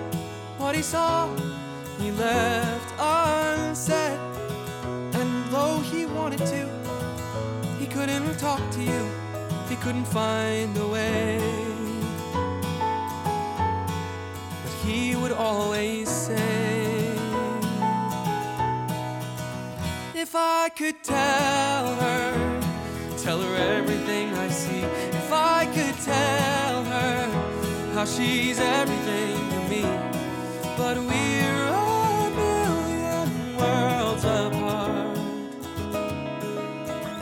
What 0.57 0.75
he 0.75 0.81
saw, 0.81 1.33
he 2.01 2.11
left 2.11 2.93
unsaid. 2.99 4.19
And 5.13 5.45
though 5.53 5.79
he 5.79 6.05
wanted 6.05 6.39
to, 6.39 6.69
he 7.79 7.85
couldn't 7.85 8.37
talk 8.37 8.59
to 8.71 8.83
you. 8.83 9.09
He 9.69 9.77
couldn't 9.77 10.03
find 10.03 10.77
a 10.77 10.85
way. 10.85 11.39
But 14.63 14.73
he 14.83 15.15
would 15.15 15.31
always 15.31 16.09
say, 16.09 17.07
If 20.13 20.35
I 20.35 20.67
could 20.75 21.01
tell 21.05 21.95
her, 21.95 22.61
tell 23.17 23.39
her 23.39 23.55
everything 23.55 24.33
I 24.33 24.49
see. 24.49 25.12
Could 25.73 25.99
tell 26.01 26.83
her 26.83 27.27
how 27.95 28.05
she's 28.05 28.59
everything 28.59 29.35
to 29.49 29.59
me. 29.71 29.81
But 30.77 30.97
we're 30.99 31.63
a 31.65 32.29
million 32.29 33.57
worlds 33.57 34.23
apart. 34.23 35.17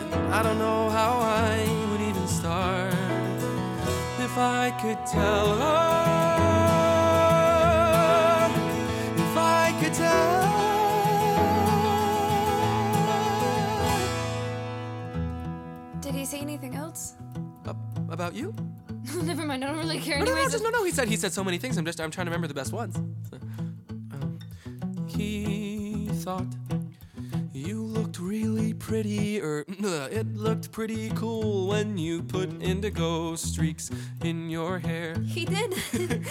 And 0.01 0.13
I 0.33 0.43
don't 0.43 0.59
know 0.59 0.89
how 0.89 1.19
I 1.19 1.65
would 1.91 2.01
even 2.01 2.27
start 2.27 2.93
if 4.19 4.37
I 4.37 4.71
could 4.81 4.99
tell 5.05 5.55
her. 5.55 6.11
If 9.15 9.37
I 9.37 9.73
could 9.79 9.93
tell 9.93 10.61
Did 16.01 16.15
he 16.15 16.25
say 16.25 16.39
anything 16.41 16.75
else? 16.75 17.15
Ab- 18.11 18.13
about 18.13 18.35
you? 18.35 18.53
Never 19.23 19.45
mind. 19.45 19.63
I 19.63 19.67
don't 19.67 19.77
really 19.77 19.99
care. 19.99 20.19
No, 20.19 20.25
no, 20.25 20.35
no, 20.35 20.49
just 20.49 20.63
no, 20.63 20.69
no. 20.69 20.83
He 20.83 20.91
said 20.91 21.07
he 21.07 21.15
said 21.15 21.31
so 21.33 21.43
many 21.43 21.57
things. 21.57 21.77
I'm 21.77 21.85
just 21.85 21.99
I'm 21.99 22.11
trying 22.11 22.25
to 22.25 22.31
remember 22.31 22.47
the 22.47 22.53
best 22.53 22.73
ones. 22.73 22.95
So, 23.29 23.37
um, 24.11 24.39
he 25.07 26.09
thought 26.13 26.45
you 27.53 27.83
looked 27.83 28.19
really 28.19 28.73
pretty, 28.73 29.41
or 29.41 29.65
it 29.67 30.35
looked 30.35 30.71
pretty 30.71 31.09
cool 31.11 31.67
when 31.67 31.97
you 31.97 32.21
put 32.23 32.61
indigo 32.61 33.35
streaks 33.35 33.89
in 34.23 34.49
your 34.49 34.79
hair. 34.79 35.15
he 35.25 35.45
did. 35.45 35.73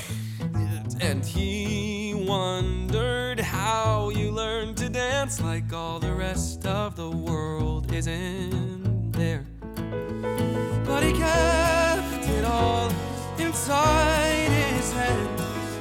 And 1.03 1.25
he 1.25 2.13
wondered 2.15 3.41
how 3.41 4.11
you 4.11 4.31
learned 4.33 4.77
to 4.79 4.91
dance 4.91 5.41
like 5.41 5.73
all 5.73 5.99
the 5.99 6.13
rest 6.13 6.67
of 6.67 6.95
the 6.95 7.09
world 7.09 7.91
isn't 7.91 9.13
there. 9.13 9.47
But 10.85 11.03
he 11.03 11.13
kept 11.13 12.25
it 12.29 12.45
all 12.45 12.91
inside 13.39 14.49
his 14.51 14.93
head. 14.93 15.29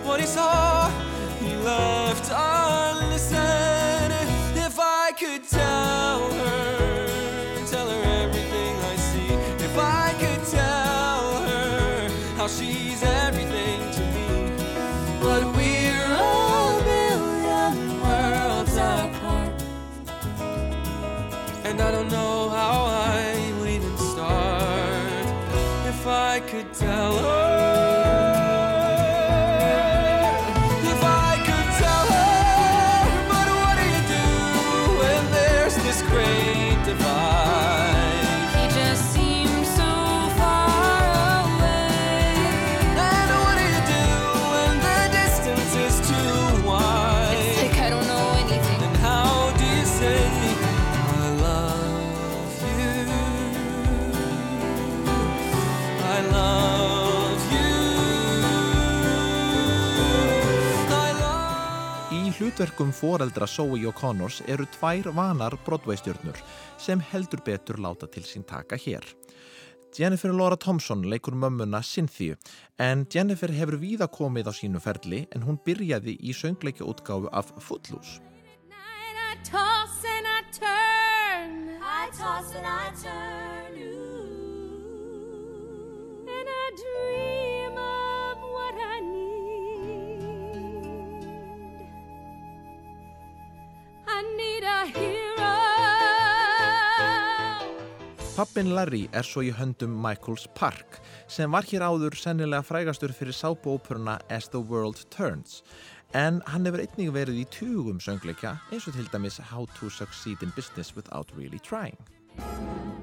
What 0.06 0.20
he 0.20 0.26
saw, 0.26 0.90
he 1.40 1.56
left 1.58 2.32
unsaid. 2.32 3.59
Hlutverkum 62.60 62.90
foreldra 62.92 63.48
Zoe 63.48 63.86
og 63.88 63.96
Connors 63.96 64.42
eru 64.52 64.66
tvær 64.68 65.08
vanar 65.16 65.54
Broadway-stjörnur 65.64 66.36
sem 66.76 67.00
heldur 67.00 67.40
betur 67.46 67.80
láta 67.80 68.10
til 68.12 68.26
sín 68.28 68.44
taka 68.44 68.76
hér. 68.76 69.06
Jennifer 69.96 70.34
Laura 70.36 70.58
Thompson 70.58 71.06
leikur 71.08 71.40
mömmuna 71.40 71.80
Cynthia 71.82 72.36
en 72.78 73.08
Jennifer 73.08 73.48
hefur 73.48 73.80
víða 73.80 74.12
komið 74.12 74.52
á 74.52 74.54
sínu 74.60 74.84
ferli 74.84 75.24
en 75.32 75.48
hún 75.48 75.64
byrjaði 75.64 76.20
í 76.20 76.36
söngleikja 76.36 76.84
útgáfu 76.84 77.32
af 77.32 77.56
Footloose. 77.64 78.20
I 78.68 79.40
toss 79.48 80.04
and 80.04 80.28
I 80.28 80.42
turn. 80.52 81.80
I 81.80 82.10
toss 82.12 82.56
and 82.56 82.68
I 82.68 82.92
turn. 83.00 83.39
Pappin 98.40 98.70
Larry 98.72 99.10
er 99.12 99.26
svo 99.28 99.42
í 99.44 99.50
höndum 99.52 99.98
Michaels 100.00 100.46
Park 100.56 101.02
sem 101.28 101.52
var 101.52 101.66
hér 101.68 101.84
áður 101.84 102.16
sennilega 102.16 102.64
frægastur 102.64 103.12
fyrir 103.12 103.36
sápuóperuna 103.36 104.16
As 104.32 104.48
the 104.54 104.62
World 104.64 105.02
Turns 105.12 105.60
en 106.16 106.40
hann 106.48 106.64
hefur 106.64 106.86
einnig 106.86 107.12
verið 107.12 107.42
í 107.42 107.44
tugum 107.52 108.00
söngleikja 108.00 108.56
eins 108.72 108.88
og 108.88 108.96
til 108.96 109.12
dæmis 109.12 109.42
How 109.52 109.68
to 109.76 109.92
Succeed 109.92 110.40
in 110.40 110.56
Business 110.56 110.96
Without 110.96 111.36
Really 111.36 111.60
Trying. 111.60 112.00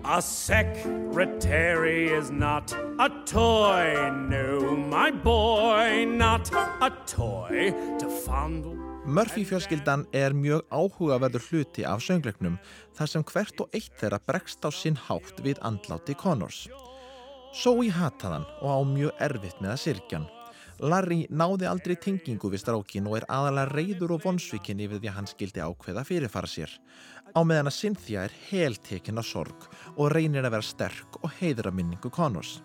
A 0.05 0.23
secretary 0.23 2.09
is 2.09 2.31
not 2.31 2.73
a 2.99 3.11
toy, 3.27 4.11
no, 4.31 4.77
my 4.89 5.11
boy, 5.11 6.07
not 6.07 6.51
a 6.81 6.91
toy 7.07 7.75
to 7.99 8.09
fondle. 8.25 8.86
Murphy 9.07 9.45
fjölskyldan 9.47 10.03
er 10.11 10.35
mjög 10.35 10.65
áhugaverður 10.75 11.45
hluti 11.47 11.85
af 11.87 12.01
söngleiknum 12.03 12.57
þar 12.99 13.11
sem 13.13 13.25
hvert 13.29 13.61
og 13.63 13.77
eitt 13.77 13.93
þeirra 14.01 14.19
bregst 14.27 14.67
á 14.67 14.71
sinn 14.75 14.99
hátt 14.99 15.39
við 15.45 15.61
andláti 15.63 16.17
Connors. 16.19 16.65
Zoe 17.55 17.93
hataðan 17.95 18.49
og 18.59 18.67
á 18.67 18.81
mjög 18.83 19.23
erfitt 19.23 19.61
með 19.63 19.77
að 19.77 19.83
sirkjan. 19.85 20.27
Larry 20.83 21.21
náði 21.31 21.69
aldrei 21.71 21.95
tengingu 22.03 22.51
við 22.51 22.65
strákin 22.65 23.07
og 23.07 23.21
er 23.21 23.29
aðalega 23.31 23.73
reyður 23.79 24.17
og 24.17 24.25
vonsvikin 24.27 24.83
yfir 24.83 24.99
því 24.99 25.13
að 25.13 25.17
hann 25.21 25.31
skildi 25.31 25.63
ákveða 25.63 26.05
fyrirfara 26.09 26.51
sér. 26.51 26.75
Á 27.31 27.41
meðan 27.47 27.71
að 27.71 27.79
Cynthia 27.79 28.27
er 28.27 28.35
heltekin 28.51 29.23
af 29.23 29.31
sorg 29.31 29.69
og 29.95 30.11
reynir 30.11 30.43
að 30.43 30.59
vera 30.59 30.67
sterk 30.67 31.21
og 31.23 31.31
heiðra 31.39 31.71
minningu 31.71 32.11
Connors. 32.11 32.59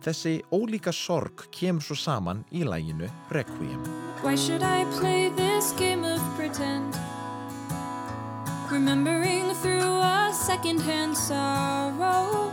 Þessi 0.00 0.38
ólíka 0.48 0.92
sorg 0.92 1.50
kemur 1.52 1.84
svo 1.84 2.00
saman 2.00 2.46
í 2.48 2.64
læginu 2.64 3.12
Requiem. 3.36 3.84
This 5.66 5.80
game 5.80 6.04
of 6.04 6.20
pretend? 6.36 6.96
Remembering 8.70 9.52
through 9.52 9.98
a 9.98 10.30
secondhand 10.32 11.16
sorrow. 11.16 12.52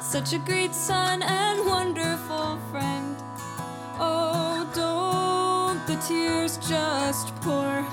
Such 0.00 0.32
a 0.34 0.38
great 0.38 0.72
son 0.72 1.22
and 1.24 1.66
wonderful 1.66 2.60
friend. 2.70 3.16
Oh, 3.98 4.64
don't 4.76 5.84
the 5.88 5.96
tears 6.06 6.56
just 6.58 7.34
pour. 7.40 7.84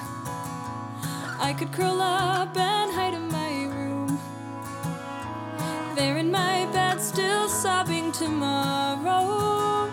I 1.39 1.56
could 1.58 1.72
curl 1.72 2.00
up 2.00 2.56
and 2.56 2.91
hide 2.91 3.15
in 3.15 3.27
my 3.29 3.63
room. 3.75 4.20
There 5.95 6.17
in 6.17 6.30
my 6.30 6.67
bed, 6.71 7.02
still 7.02 7.50
sobbing 7.50 8.12
tomorrow. 8.12 9.89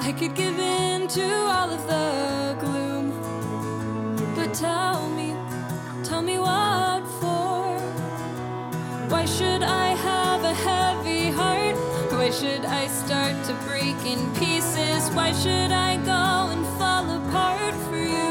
I 0.00 0.10
could 0.18 0.34
give 0.34 0.58
in 0.58 1.06
to 1.08 1.26
all 1.52 1.70
of 1.70 1.86
the 1.86 2.56
gloom. 2.64 2.83
Tell 4.54 5.08
me, 5.08 5.34
tell 6.04 6.22
me 6.22 6.38
what 6.38 7.02
for? 7.18 7.76
Why 9.08 9.24
should 9.24 9.64
I 9.64 9.88
have 9.96 10.44
a 10.44 10.54
heavy 10.54 11.30
heart? 11.30 11.74
Why 12.12 12.30
should 12.30 12.64
I 12.64 12.86
start 12.86 13.34
to 13.46 13.54
break 13.66 13.96
in 14.06 14.32
pieces? 14.36 15.10
Why 15.10 15.32
should 15.32 15.72
I 15.72 15.96
go 15.96 16.52
and 16.52 16.64
fall 16.78 17.10
apart 17.10 17.74
for 17.88 17.96
you? 17.96 18.23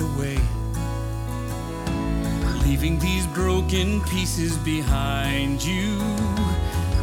Away. 0.00 0.38
Leaving 2.66 2.98
these 2.98 3.26
broken 3.28 4.00
pieces 4.02 4.56
behind 4.58 5.62
you. 5.62 6.00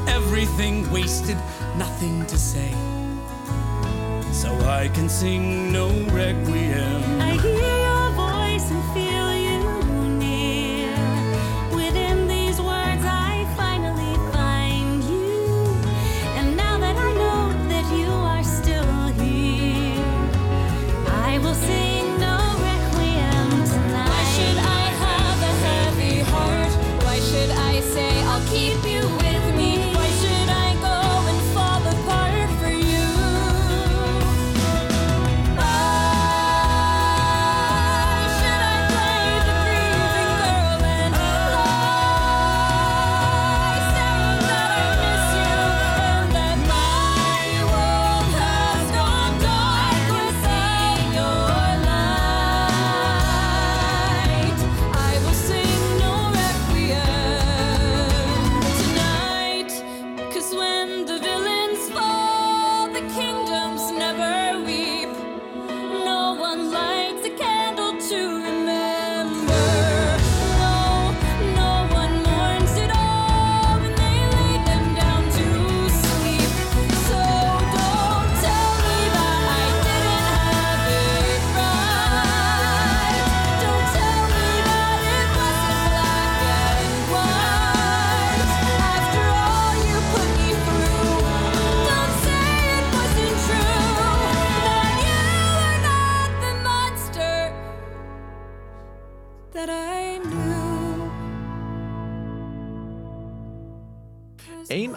Everything 0.08 0.90
wasted, 0.92 1.38
nothing 1.78 2.26
to 2.28 2.38
say. 2.38 2.72
So 4.32 4.50
I 4.66 4.90
can 4.94 5.10
sing 5.10 5.72
no 5.72 5.88
requiem. 6.12 7.55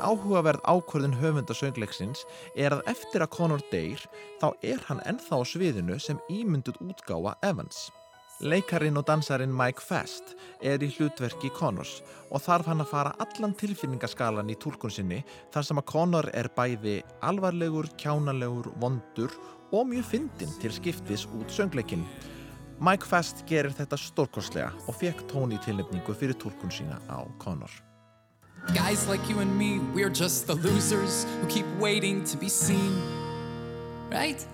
Áhugaverð 0.09 0.65
ákvörðun 0.65 1.17
höfunda 1.21 1.55
söngleiksins 1.57 2.25
er 2.57 2.73
að 2.73 2.87
eftir 2.95 3.25
að 3.25 3.33
Connor 3.37 3.63
deyr 3.73 4.01
þá 4.41 4.49
er 4.65 4.81
hann 4.89 5.03
ennþá 5.09 5.41
á 5.41 5.43
sviðinu 5.45 5.99
sem 6.01 6.21
ímynduð 6.33 6.81
útgáfa 6.87 7.35
Evans. 7.45 7.89
Leikarin 8.41 8.97
og 8.97 9.05
dansarin 9.09 9.53
Mike 9.53 9.83
Fast 9.83 10.37
er 10.63 10.79
í 10.87 10.89
hlutverki 10.95 11.51
Connors 11.57 11.99
og 12.31 12.45
þarf 12.45 12.71
hann 12.71 12.85
að 12.85 12.93
fara 12.93 13.15
allan 13.25 13.57
tilfinningaskalan 13.59 14.53
í 14.53 14.57
tólkun 14.63 14.95
sinni 14.95 15.19
þar 15.55 15.67
sem 15.67 15.83
að 15.83 15.89
Connor 15.91 16.31
er 16.31 16.49
bæði 16.55 17.01
alvarlegur, 17.27 17.91
kjánalegur, 17.99 18.71
vondur 18.79 19.35
og 19.75 19.91
mjög 19.91 20.07
fyndinn 20.13 20.55
til 20.63 20.73
skiptis 20.73 21.27
út 21.35 21.51
söngleikin. 21.53 22.07
Mike 22.79 23.11
Fast 23.11 23.43
gerir 23.51 23.75
þetta 23.75 23.99
stórkostlega 23.99 24.71
og 24.87 24.97
fekk 25.03 25.27
tóni 25.35 25.59
tilnefningu 25.67 26.15
fyrir 26.15 26.39
tólkun 26.39 26.71
sína 26.71 27.03
á 27.11 27.27
Connor. 27.43 27.88
Guys 28.75 29.09
like 29.09 29.29
you 29.29 29.39
and 29.39 29.57
me, 29.59 29.79
we're 29.79 30.11
just 30.11 30.47
the 30.47 30.55
losers 30.55 31.25
who 31.41 31.47
keep 31.47 31.67
waiting 31.79 32.23
to 32.25 32.37
be 32.37 32.49
seen. 32.49 32.93
Right? 34.11 34.45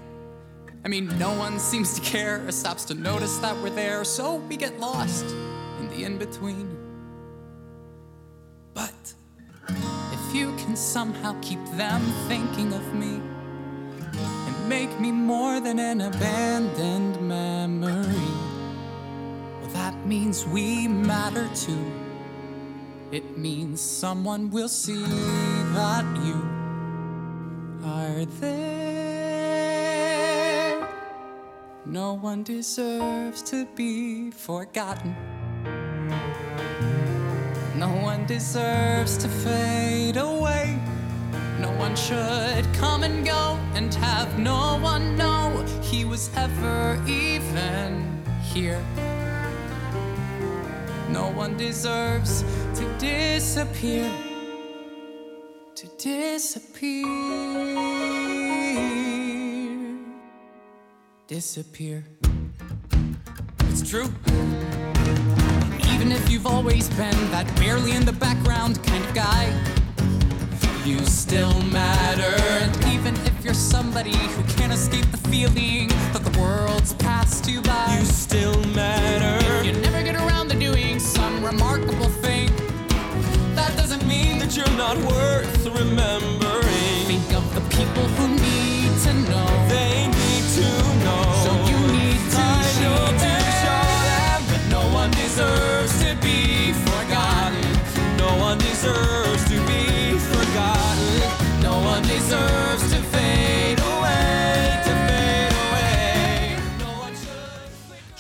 I 0.85 0.89
mean, 0.89 1.17
no 1.19 1.33
one 1.33 1.59
seems 1.59 1.99
to 1.99 2.01
care 2.01 2.47
or 2.47 2.53
stops 2.53 2.85
to 2.87 2.95
notice 2.95 3.39
that 3.39 3.57
we're 3.57 3.71
there, 3.71 4.05
so 4.05 4.37
we 4.37 4.57
get 4.57 4.79
lost 4.79 5.25
in 5.81 5.89
the 5.89 6.05
in 6.05 6.19
between. 6.19 6.77
But 8.75 9.15
if 10.13 10.35
you 10.35 10.55
can 10.57 10.77
somehow 10.77 11.37
keep 11.41 11.65
them 11.73 12.03
thinking 12.29 12.73
of 12.73 12.95
me 12.95 13.21
and 14.13 14.69
make 14.69 15.01
me 15.01 15.11
more 15.11 15.59
than 15.59 15.79
an 15.79 16.03
abandoned 16.03 17.21
memory, 17.21 18.31
well, 19.61 19.71
that 19.73 20.07
means 20.07 20.47
we 20.47 20.87
matter 20.87 21.49
too. 21.55 22.04
It 23.15 23.39
means 23.39 23.81
someone 23.81 24.51
will 24.51 24.69
see 24.69 25.05
that 25.05 26.05
you 26.27 26.43
are 27.85 28.25
there. 28.41 29.15
No 31.87 32.15
one 32.15 32.43
deserves 32.43 33.41
to 33.43 33.67
be 33.77 34.33
forgotten. 34.33 35.15
No 37.77 37.91
one 38.03 38.27
deserves 38.27 39.17
to 39.19 39.29
fade 39.29 40.17
away. 40.17 40.77
No 41.61 41.71
one 41.79 41.95
should 41.95 42.67
come 42.75 43.05
and 43.05 43.25
go 43.25 43.57
and 43.75 43.95
have 43.95 44.41
no 44.41 44.81
one 44.83 45.17
know 45.17 45.65
he 45.83 46.05
was 46.05 46.33
ever 46.35 47.01
even 47.07 48.21
here. 48.43 48.83
No 51.11 51.31
one 51.31 51.57
deserves 51.57 52.43
to 52.85 52.99
disappear. 52.99 54.11
To 55.75 55.87
disappear. 55.99 57.07
Disappear. 61.27 62.05
It's 63.71 63.89
true. 63.89 64.09
Even 65.95 66.13
if 66.13 66.29
you've 66.29 66.47
always 66.47 66.89
been 66.91 67.19
that 67.31 67.51
barely 67.57 67.93
in 67.93 68.05
the 68.05 68.13
background 68.13 68.83
kind 68.85 69.05
of 69.05 69.15
guy, 69.15 69.51
you 70.85 70.99
still 71.07 71.63
matter. 71.63 72.37
And 72.63 72.77
even 72.95 73.15
if 73.27 73.45
you're 73.45 73.55
somebody 73.55 74.15
who 74.15 74.43
can't 74.57 74.73
escape 74.73 75.11
the 75.11 75.17
feeling 75.29 75.89
that 76.13 76.23
the 76.23 76.39
world's 76.39 76.93
passed 76.95 77.49
you 77.49 77.63
by, 77.63 77.97
You 77.99 78.05
still 78.05 78.63
matter. 78.75 79.43
if 79.61 79.65
you 79.67 79.73
never 79.81 80.03
get 80.03 80.17
around 80.17 80.51
to 80.51 80.59
doing 80.59 80.99
some 81.01 81.43
remarkable 81.45 82.09
thing, 82.09 82.13
that 82.13 82.13
doesn't 82.13 82.14
mean 84.15 84.39
that 84.39 84.57
you're 84.57 84.77
not 84.77 84.97
worth 85.11 85.67
remembering. 85.81 87.05
think 87.11 87.31
of 87.41 87.45
the 87.57 87.65
people 87.77 88.07
who 88.17 88.27
need 88.47 88.93
to 89.05 89.13
know. 89.31 89.49
They 89.75 89.95
need 90.21 90.45
to 90.59 90.69
know. 91.05 91.25
So 91.45 91.51
you 91.71 91.79
need 91.99 92.21
to 92.35 92.41
I 92.41 92.63
show 92.79 92.97
need 93.11 93.19
to 93.25 93.35
show 93.63 93.83
them 94.09 94.41
that 94.51 94.65
no 94.77 94.83
one 95.01 95.11
deserves 95.23 95.74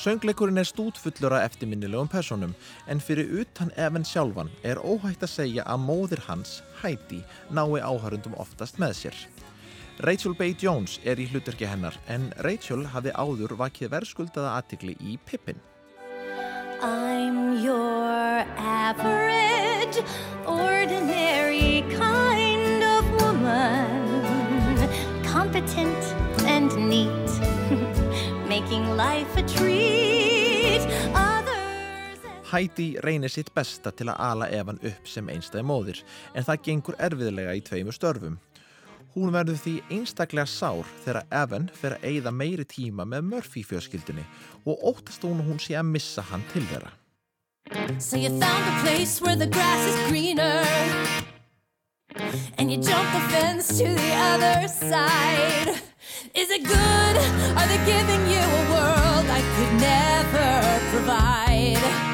Söngleikurinn 0.05 0.61
er 0.61 0.67
stútfullur 0.69 1.33
af 1.33 1.47
eftirminnilegum 1.47 2.09
personum 2.13 2.51
en 2.93 3.01
fyrir 3.01 3.31
utan 3.41 3.71
Evan 3.81 4.05
sjálfan 4.05 4.51
er 4.61 4.77
óhætt 4.85 5.25
að 5.25 5.31
segja 5.33 5.65
að 5.65 5.81
móðir 5.81 6.21
hans, 6.27 6.59
Heidi, 6.83 7.23
nái 7.49 7.81
áhörundum 7.81 8.37
oftast 8.37 8.77
með 8.77 8.93
sér. 8.99 9.17
Rachel 10.05 10.35
Bay 10.37 10.53
Jones 10.61 10.99
er 11.09 11.17
í 11.17 11.25
hlutverki 11.31 11.65
hennar 11.65 11.97
en 12.13 12.29
Rachel 12.45 12.85
hafði 12.93 13.15
áður 13.17 13.57
vakið 13.57 13.95
verðskuldaða 13.95 14.59
aðtikli 14.59 14.99
í 15.01 15.17
Pippin. 15.25 15.57
I'm 16.83 17.65
your 17.65 18.45
average, 18.61 20.05
ordinary 20.45 21.81
kind 21.97 22.85
of 22.85 23.09
woman. 23.23 24.85
Competent 25.25 26.13
and 26.45 26.77
neat, 26.91 27.54
Heidi 32.55 32.95
reynir 33.03 33.33
sitt 33.33 33.49
besta 33.55 33.91
til 33.91 34.07
að 34.13 34.21
ala 34.23 34.47
Evan 34.55 34.77
upp 34.87 35.09
sem 35.11 35.27
einstæði 35.33 35.65
móðir 35.67 36.03
en 36.39 36.45
það 36.47 36.61
gengur 36.69 36.99
erfiðlega 37.03 37.55
í 37.59 37.63
tveimur 37.67 37.97
störfum. 37.97 38.37
Hún 39.15 39.33
verður 39.35 39.59
því 39.63 39.75
einstaklega 39.95 40.47
sár 40.51 40.87
þegar 41.05 41.27
Evan 41.43 41.67
fer 41.75 41.97
að 41.97 42.07
eyða 42.11 42.35
meiri 42.35 42.67
tíma 42.71 43.07
með 43.11 43.27
Murphy 43.33 43.63
fjölskyldinni 43.67 44.27
og 44.71 44.87
óttast 44.93 45.27
hún 45.27 45.43
hún 45.47 45.59
sé 45.63 45.75
að 45.79 45.91
missa 45.91 46.23
hann 46.31 46.47
til 46.53 46.65
þeirra. 46.71 46.95
So 47.99 48.19
And 52.59 52.71
you 52.71 52.79
jump 52.79 53.13
the 53.13 53.21
fence 53.31 53.69
to 53.79 53.85
the 53.85 54.15
other 54.15 54.69
side. 54.69 55.81
Is 56.35 56.51
it 56.51 56.63
good? 56.65 57.17
Are 57.57 57.67
they 57.67 57.79
giving 57.85 58.23
you 58.31 58.39
a 58.39 58.65
world 58.71 59.27
I 59.31 59.43
could 59.57 59.81
never 59.81 60.81
provide? 60.91 62.14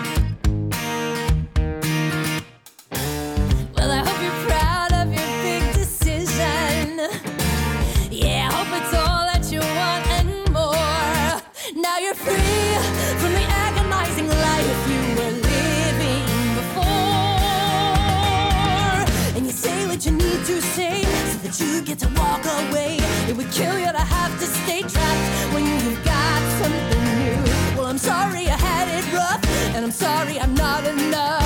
Get 21.90 21.98
to 21.98 22.20
walk 22.20 22.44
away. 22.44 22.98
It 23.28 23.36
would 23.36 23.50
kill 23.50 23.76
you 23.76 23.90
to 23.90 24.04
have 24.16 24.32
to 24.38 24.46
stay 24.46 24.82
trapped 24.82 25.52
when 25.52 25.64
you've 25.66 26.04
got 26.04 26.40
something 26.62 27.04
new. 27.18 27.76
Well, 27.76 27.86
I'm 27.86 27.98
sorry 27.98 28.46
I 28.46 28.56
had 28.56 28.86
it 28.96 29.12
rough, 29.12 29.44
and 29.74 29.84
I'm 29.84 29.90
sorry 29.90 30.38
I'm 30.38 30.54
not 30.54 30.86
enough. 30.86 31.39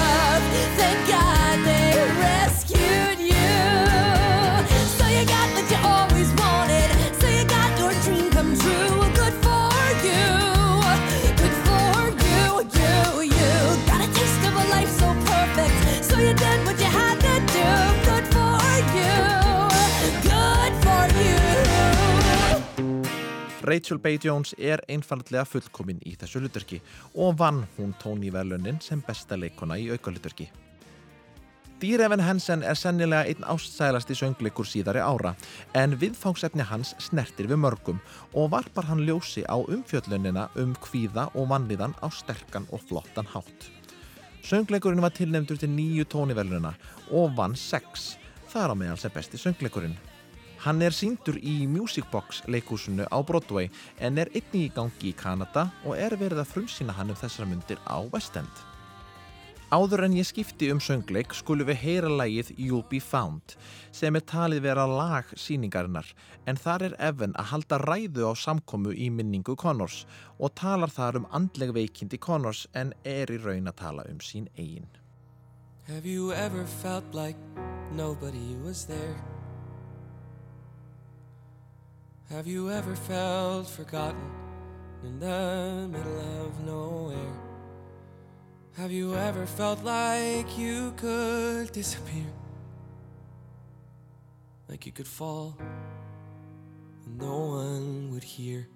Rachel 23.65 23.99
Bay 23.99 24.19
Jones 24.21 24.53
er 24.59 24.83
einfallega 24.93 25.47
fullkomin 25.49 26.03
í 26.05 26.13
þessu 26.21 26.43
hlutverki 26.43 26.83
og 27.15 27.39
vann 27.41 27.63
hún 27.79 27.95
Tony 28.03 28.29
Verlunin 28.33 28.77
sem 28.85 29.01
besta 29.07 29.39
leikona 29.41 29.79
í 29.81 29.87
aukahlutverki. 29.95 30.51
Dear 31.81 32.05
Evan 32.05 32.21
Hansen 32.21 32.63
er 32.63 32.77
sennilega 32.77 33.25
einn 33.29 33.49
ástsælasti 33.49 34.15
söngleikur 34.21 34.69
síðari 34.69 35.01
ára 35.01 35.33
en 35.81 35.97
viðfangsefni 36.01 36.65
hans 36.69 36.93
snertir 37.03 37.49
við 37.51 37.63
mörgum 37.65 37.99
og 38.33 38.53
varpar 38.53 38.87
hann 38.91 39.03
ljósi 39.09 39.47
á 39.49 39.57
umfjöllunina 39.57 40.51
um 40.61 40.77
kvíða 40.85 41.31
og 41.33 41.49
vanniðan 41.51 41.97
á 42.05 42.09
sterkan 42.13 42.69
og 42.71 42.85
flottan 42.85 43.29
hátt. 43.33 43.71
Söngleikurinn 44.45 45.01
var 45.01 45.17
tilnefndur 45.17 45.57
til 45.61 45.73
nýju 45.73 46.05
tóniverluna 46.05 46.77
og 47.11 47.33
vann 47.37 47.57
sex, 47.57 48.19
þar 48.53 48.73
á 48.73 48.75
meðal 48.77 49.01
sem 49.01 49.13
besti 49.13 49.41
söngleikurinn. 49.41 49.97
Hann 50.65 50.81
er 50.81 50.95
síndur 50.97 51.37
í 51.45 51.67
Music 51.69 52.07
Box 52.09 52.39
leikúsinu 52.49 53.05
á 53.13 53.19
Broadway 53.21 53.67
en 54.01 54.17
er 54.17 54.31
einnig 54.33 54.71
í 54.71 54.71
gangi 54.73 55.11
í 55.11 55.13
Kanada 55.13 55.67
og 55.85 55.99
er 56.01 56.15
verið 56.17 56.41
að 56.41 56.55
frumsýna 56.55 56.95
hann 56.97 57.13
um 57.13 57.19
þessar 57.21 57.51
myndir 57.51 57.83
á 57.85 58.01
West 58.15 58.39
End. 58.41 58.63
Áður 59.69 60.07
en 60.07 60.17
ég 60.17 60.25
skipti 60.25 60.71
um 60.73 60.81
söngleik 60.81 61.37
skulum 61.37 61.69
við 61.69 61.83
heyra 61.83 62.09
lagið 62.09 62.55
You'll 62.57 62.87
Be 62.89 63.03
Found 63.05 63.59
sem 63.93 64.17
er 64.17 64.25
talið 64.25 64.65
vera 64.65 64.89
lag 64.89 65.29
síningarinnar 65.37 66.09
en 66.49 66.57
þar 66.57 66.87
er 66.89 66.97
Evan 67.11 67.37
að 67.37 67.51
halda 67.53 67.83
ræðu 67.85 68.25
á 68.25 68.33
samkomu 68.33 68.97
í 68.97 69.11
minningu 69.13 69.59
Connors 69.61 70.07
og 70.39 70.57
talar 70.57 70.89
þar 70.89 71.21
um 71.21 71.29
andleg 71.29 71.77
veikindi 71.77 72.17
Connors 72.17 72.65
en 72.73 72.97
er 73.05 73.29
í 73.29 73.37
raun 73.45 73.69
að 73.69 73.81
tala 73.85 74.09
um 74.09 74.25
sín 74.25 74.49
eigin. 74.57 74.89
Have 75.93 76.09
you 76.09 76.33
ever 76.33 76.65
felt 76.65 77.13
like 77.13 77.37
nobody 77.93 78.57
was 78.65 78.87
there? 78.87 79.34
Have 82.35 82.49
you 82.49 82.69
ever 82.69 82.97
felt 82.97 83.69
forgotten 83.69 84.29
in 85.05 85.21
the 85.21 85.87
middle 85.89 86.19
of 86.43 86.65
nowhere? 86.65 87.39
Have 88.77 88.91
you 88.91 89.15
ever 89.15 89.47
felt 89.47 89.85
like 89.85 90.59
you 90.59 90.93
could 90.97 91.71
disappear? 91.71 92.27
Like 94.69 94.85
you 94.85 94.91
could 94.91 95.07
fall 95.07 95.57
and 97.07 97.19
no 97.19 97.39
one 97.39 98.11
would 98.11 98.25
hear? 98.25 98.67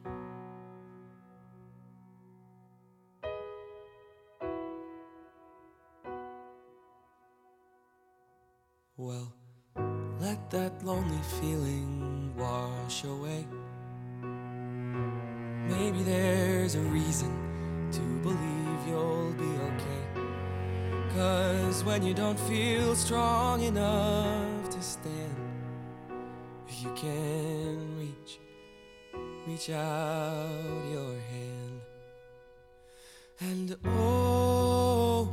Well, 8.96 9.34
let 10.20 10.48
that 10.50 10.84
lonely 10.84 11.18
feeling 11.40 12.17
wash 12.38 13.04
away. 13.04 13.46
Maybe 15.68 16.02
there's 16.02 16.76
a 16.76 16.80
reason 16.80 17.32
to 17.92 18.00
believe 18.22 18.86
you'll 18.86 19.32
be 19.32 19.50
okay. 19.70 20.04
Cause 21.14 21.82
when 21.84 22.02
you 22.04 22.14
don't 22.14 22.38
feel 22.38 22.94
strong 22.94 23.62
enough 23.62 24.70
to 24.70 24.80
stand, 24.80 25.36
if 26.68 26.82
you 26.82 26.92
can 26.94 27.98
reach, 27.98 28.38
reach 29.46 29.70
out 29.70 30.84
your 30.92 31.14
hand. 31.30 31.80
And 33.40 33.76
oh, 33.84 35.32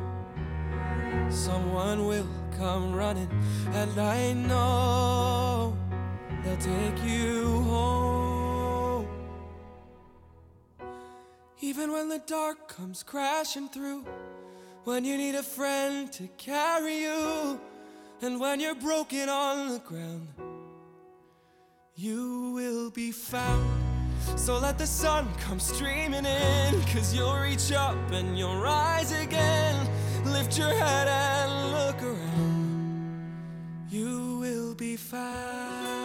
someone 1.30 2.08
will 2.08 2.28
come 2.58 2.94
running, 2.94 3.30
and 3.74 4.00
I 4.00 4.34
know 4.34 5.65
they'll 6.46 6.58
take 6.58 7.04
you 7.04 7.64
home. 7.64 9.08
Even 11.62 11.92
when 11.92 12.10
the 12.10 12.20
dark 12.20 12.68
comes 12.68 13.02
crashing 13.02 13.68
through, 13.70 14.06
when 14.84 15.04
you 15.04 15.18
need 15.18 15.34
a 15.34 15.42
friend 15.42 16.12
to 16.14 16.28
carry 16.38 17.00
you, 17.00 17.60
and 18.22 18.40
when 18.40 18.60
you're 18.60 18.76
broken 18.76 19.28
on 19.30 19.70
the 19.70 19.80
ground, 19.80 20.28
you 21.96 22.52
will 22.54 22.92
be 22.92 23.12
found. 23.12 23.82
So 24.36 24.60
let 24.60 24.78
the 24.78 24.86
sun 24.86 25.28
come 25.40 25.60
streaming 25.60 26.26
in, 26.26 26.82
cause 26.94 27.16
you'll 27.16 27.36
reach 27.36 27.72
up 27.72 27.98
and 28.12 28.38
you'll 28.38 28.62
rise 28.62 29.12
again. 29.12 29.76
Lift 30.26 30.58
your 30.58 30.70
head 30.70 31.08
and 31.08 31.72
look 31.72 32.04
around. 32.04 33.88
You 33.90 34.38
will 34.40 34.76
be 34.76 34.96
found. 34.98 36.05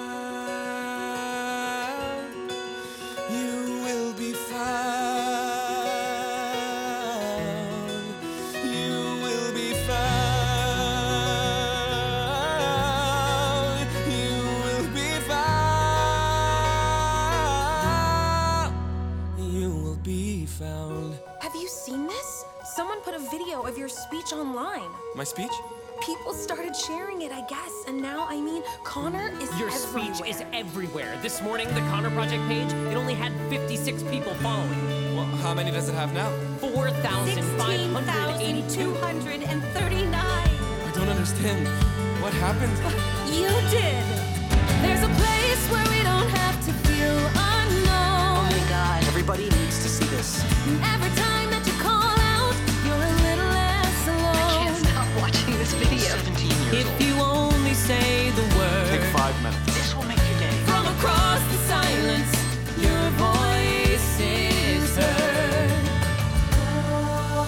Video 23.61 23.71
of 23.71 23.79
your 23.79 23.89
speech 23.89 24.33
online. 24.33 24.91
My 25.15 25.23
speech? 25.25 25.51
People 26.01 26.33
started 26.33 26.75
sharing 26.75 27.21
it, 27.23 27.31
I 27.33 27.43
guess, 27.47 27.85
and 27.87 28.01
now, 28.01 28.27
I 28.29 28.41
mean, 28.41 28.63
Connor 28.85 29.31
is 29.41 29.51
Your 29.59 29.69
everywhere. 29.71 30.15
speech 30.15 30.29
is 30.29 30.43
everywhere. 30.53 31.19
This 31.23 31.41
morning, 31.43 31.69
the 31.75 31.81
Connor 31.93 32.11
Project 32.11 32.43
page, 32.49 32.73
it 32.91 32.97
only 32.97 33.15
had 33.15 33.33
56 33.51 34.03
people 34.05 34.33
following. 34.35 35.15
Well, 35.15 35.27
how 35.43 35.53
many 35.55 35.71
does 35.71 35.89
it 35.91 35.95
have 35.95 36.13
now? 36.15 36.31
4,582. 36.61 38.97
I 39.03 39.13
don't 40.95 41.09
understand. 41.09 41.69
What 42.23 42.33
happened? 42.35 42.77
You 43.31 43.47
did. 43.71 44.05
There's 44.83 45.03
a 45.05 45.09
place 45.21 45.63
where 45.71 45.87
we 45.89 46.03
don't 46.03 46.29
have 46.41 46.57
to 46.67 46.73
feel 46.85 47.17
unknown. 47.55 48.37
Oh 48.37 48.43
my 48.51 48.63
god, 48.69 48.99
everybody 49.05 49.45
needs 49.45 49.79
to 49.85 49.89
see 49.89 50.05
this. 50.07 50.43
Every 50.83 51.11
time 51.17 51.30
years 56.73 56.87
If 56.87 56.93
old. 56.93 57.01
you 57.03 57.15
only 57.23 57.75
say 57.75 58.31
the 58.31 58.43
word. 58.57 58.89
Take 58.89 59.03
five 59.13 59.35
minutes. 59.43 59.65
This 59.67 59.95
will 59.95 60.05
make 60.05 60.19
your 60.19 60.39
day. 60.41 60.57
from 60.67 60.87
across 60.87 61.41
the 61.53 61.59
silence, 61.69 62.33
your 62.79 63.11
voice 63.19 64.21
is 64.21 64.97
heard. 64.97 65.71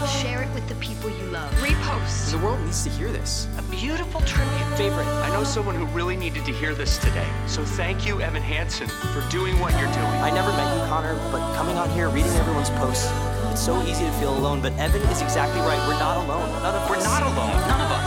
Share 0.09 0.43
it 0.43 0.53
with 0.55 0.67
the 0.69 0.75
people 0.77 1.11
you 1.11 1.25
love. 1.31 1.51
Repost. 1.55 2.31
The 2.33 2.39
world 2.39 2.61
needs 2.61 2.83
to 2.85 2.91
hear 2.91 3.11
this. 3.13 3.47
A 3.59 3.63
beautiful 3.63 4.21
tribute. 4.23 4.77
Favorite, 4.77 5.07
I 5.07 5.29
know 5.31 5.45
someone 5.45 5.75
who 5.77 5.87
really 5.87 6.17
needed 6.17 6.45
to 6.47 6.53
hear 6.53 6.75
this 6.75 6.99
today. 6.99 7.29
So 7.47 7.65
thank 7.65 8.07
you, 8.07 8.21
Evan 8.21 8.43
Hansen, 8.43 8.89
for 9.13 9.23
doing 9.31 9.59
what 9.61 9.73
you're 9.79 9.93
doing. 9.93 10.17
I 10.23 10.31
never 10.31 10.51
met 10.53 10.69
you, 10.77 10.83
Connor, 10.89 11.15
but 11.31 11.55
coming 11.57 11.77
on 11.77 11.91
here, 11.91 12.09
reading 12.09 12.33
everyone's 12.33 12.71
posts, 12.71 13.11
it's 13.51 13.61
so 13.65 13.81
easy 13.83 14.05
to 14.05 14.13
feel 14.13 14.35
alone. 14.37 14.61
But 14.63 14.73
Evan 14.79 15.03
is 15.03 15.21
exactly 15.21 15.61
right. 15.61 15.79
We're 15.87 15.99
not 16.01 16.17
alone. 16.25 16.49
None 16.63 16.75
of 16.75 16.83
us. 16.83 16.91
We're 16.91 17.05
not 17.05 17.23
alone. 17.23 17.53
None 17.69 17.81
of 17.83 17.91
us. 17.93 18.02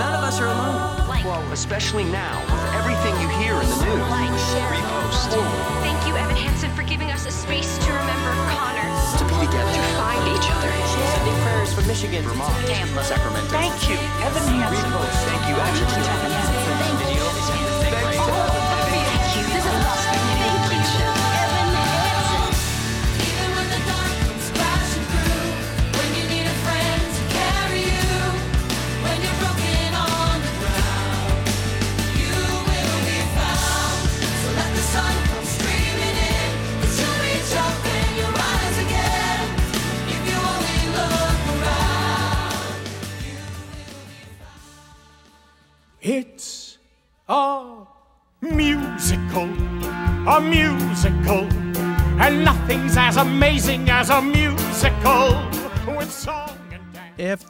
None 0.00 0.16
of 0.16 0.24
us. 0.24 0.24
None 0.24 0.24
of 0.24 0.24
us 0.24 0.40
are 0.40 0.48
alone. 0.48 1.08
Like. 1.12 1.24
Well, 1.28 1.44
especially 1.52 2.04
now, 2.04 2.40
with 2.48 2.64
everything 2.72 3.12
you 3.20 3.28
hear 3.36 3.52
in 3.52 3.68
the 3.68 3.78
news. 3.84 4.08
Like, 4.08 4.32
share. 4.48 4.72
Repost. 4.72 5.36
Thank 5.84 6.00
you, 6.08 6.16
Evan 6.16 6.36
Hansen, 6.36 6.72
for 6.72 6.82
giving 6.82 7.10
us 7.12 7.26
a 7.26 7.30
space 7.30 7.76
to 7.84 7.92
remember 7.92 8.32
Connor. 8.48 8.88
To 9.20 9.24
be 9.28 9.36
together. 9.44 9.68
To 9.68 9.84
find 10.00 10.24
each 10.32 10.48
other. 10.48 10.72
Sending 11.20 11.36
prayers 11.44 11.74
from 11.76 11.86
Michigan, 11.86 12.24
Vermont, 12.24 12.56
Tampa. 12.64 13.04
Sacramento. 13.04 13.52
Thank 13.52 13.76
you, 13.92 14.00
Evan 14.24 14.40
Hansen. 14.48 14.88
Repost. 14.88 15.20
Thank 15.28 15.44
you, 15.52 15.56
Ashley. 15.68 15.84
Thank 15.84 16.96
you. 16.96 17.04
Video. 17.04 17.24
Thank 17.28 17.69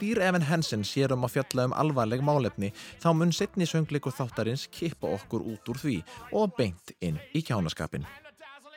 Dýr 0.01 0.23
Evan 0.25 0.47
Hansen 0.49 0.81
sér 0.81 1.13
um 1.13 1.27
að 1.27 1.35
fjalla 1.35 1.67
um 1.69 1.75
alvarleg 1.77 2.23
málefni 2.25 2.71
þá 3.03 3.11
mun 3.13 3.35
setni 3.37 3.67
söngleikur 3.69 4.15
þáttarins 4.17 4.65
kippa 4.73 5.11
okkur 5.13 5.45
út 5.45 5.69
úr 5.69 5.81
því 5.83 5.99
og 6.41 6.55
beint 6.57 6.95
inn 7.05 7.19
í 7.37 7.43
kjánaskapin. 7.45 8.07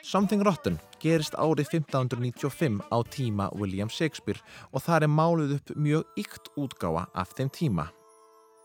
Something 0.04 0.44
Rotten 0.44 0.76
gerist 1.00 1.32
árið 1.40 1.78
1595 1.80 2.84
á 2.92 2.98
tíma 3.08 3.48
William 3.56 3.88
Shakespeare 3.88 4.44
og 4.68 4.84
það 4.84 5.06
er 5.06 5.14
máluð 5.16 5.56
upp 5.56 5.72
mjög 5.80 6.20
ykt 6.20 6.52
útgáfa 6.60 7.08
af 7.16 7.32
þeim 7.32 7.48
tíma. 7.56 7.88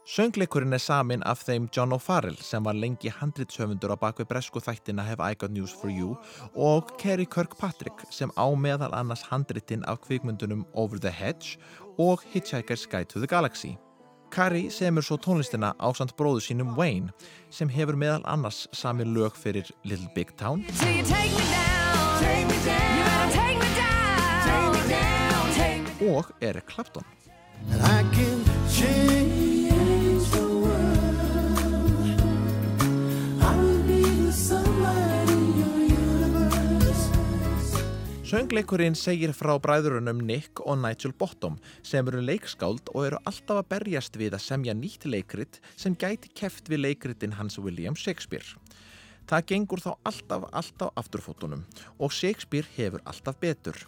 Söngleikurinn 0.10 0.74
er 0.74 0.82
samin 0.82 1.24
af 1.24 1.44
þeim 1.46 1.70
John 1.72 1.94
O'Farrell 1.96 2.40
sem 2.44 2.64
var 2.66 2.76
lengi 2.76 3.12
handritshöfundur 3.14 3.94
á 3.94 3.98
bakvið 4.02 4.28
bresku 4.32 4.60
þættina 4.60 5.06
Have 5.06 5.24
I 5.24 5.38
Got 5.38 5.54
News 5.54 5.72
For 5.72 5.94
You 5.94 6.16
og 6.58 6.92
Kerry 7.00 7.28
Kirkpatrick 7.30 8.04
sem 8.10 8.34
á 8.36 8.50
meðal 8.52 8.92
annars 8.98 9.24
handritin 9.30 9.86
af 9.86 10.02
kvikmyndunum 10.08 10.66
Over 10.74 10.98
the 10.98 11.14
Hedge 11.14 11.62
og 12.00 12.22
Hitchhiker's 12.34 12.88
Guide 12.92 13.06
to 13.06 13.20
the 13.20 13.28
Galaxy. 13.28 13.76
Carrie 14.32 14.72
semur 14.72 15.02
svo 15.02 15.18
tónlistina 15.18 15.74
á 15.76 15.88
samt 15.94 16.16
bróðu 16.18 16.40
sínum 16.40 16.78
Wayne 16.78 17.10
sem 17.50 17.70
hefur 17.70 17.98
meðal 17.98 18.24
annars 18.26 18.68
sami 18.72 19.04
lög 19.04 19.36
fyrir 19.36 19.72
Little 19.84 20.10
Big 20.16 20.38
Town. 20.38 20.64
Till 20.64 20.96
you 20.96 21.04
take 21.04 21.30
Söngleikurinn 38.30 38.94
segir 38.94 39.32
frá 39.34 39.56
bræðurunum 39.58 40.20
Nick 40.22 40.60
og 40.62 40.76
Nigel 40.84 41.16
Bottom 41.18 41.56
sem 41.82 42.06
eru 42.12 42.20
leikskáld 42.22 42.92
og 42.94 43.08
eru 43.08 43.20
alltaf 43.26 43.64
að 43.64 43.70
berjast 43.72 44.20
við 44.22 44.36
að 44.38 44.44
semja 44.44 44.76
nýtt 44.78 45.08
leikrit 45.10 45.58
sem 45.74 45.96
gæti 45.98 46.30
keft 46.38 46.70
við 46.70 46.84
leikritin 46.84 47.34
hans 47.40 47.58
William 47.58 47.98
Shakespeare. 47.98 48.46
Það 49.26 49.48
gengur 49.50 49.82
þá 49.82 49.90
alltaf 50.12 50.46
alltaf 50.54 50.94
afturfótunum 51.02 51.66
og 51.98 52.14
Shakespeare 52.14 52.70
hefur 52.76 53.02
alltaf 53.10 53.42
betur 53.42 53.82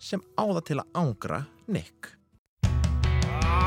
sem 0.00 0.24
áða 0.40 0.64
til 0.64 0.80
að 0.80 1.02
ángra 1.04 1.44
Nick. 1.68 2.17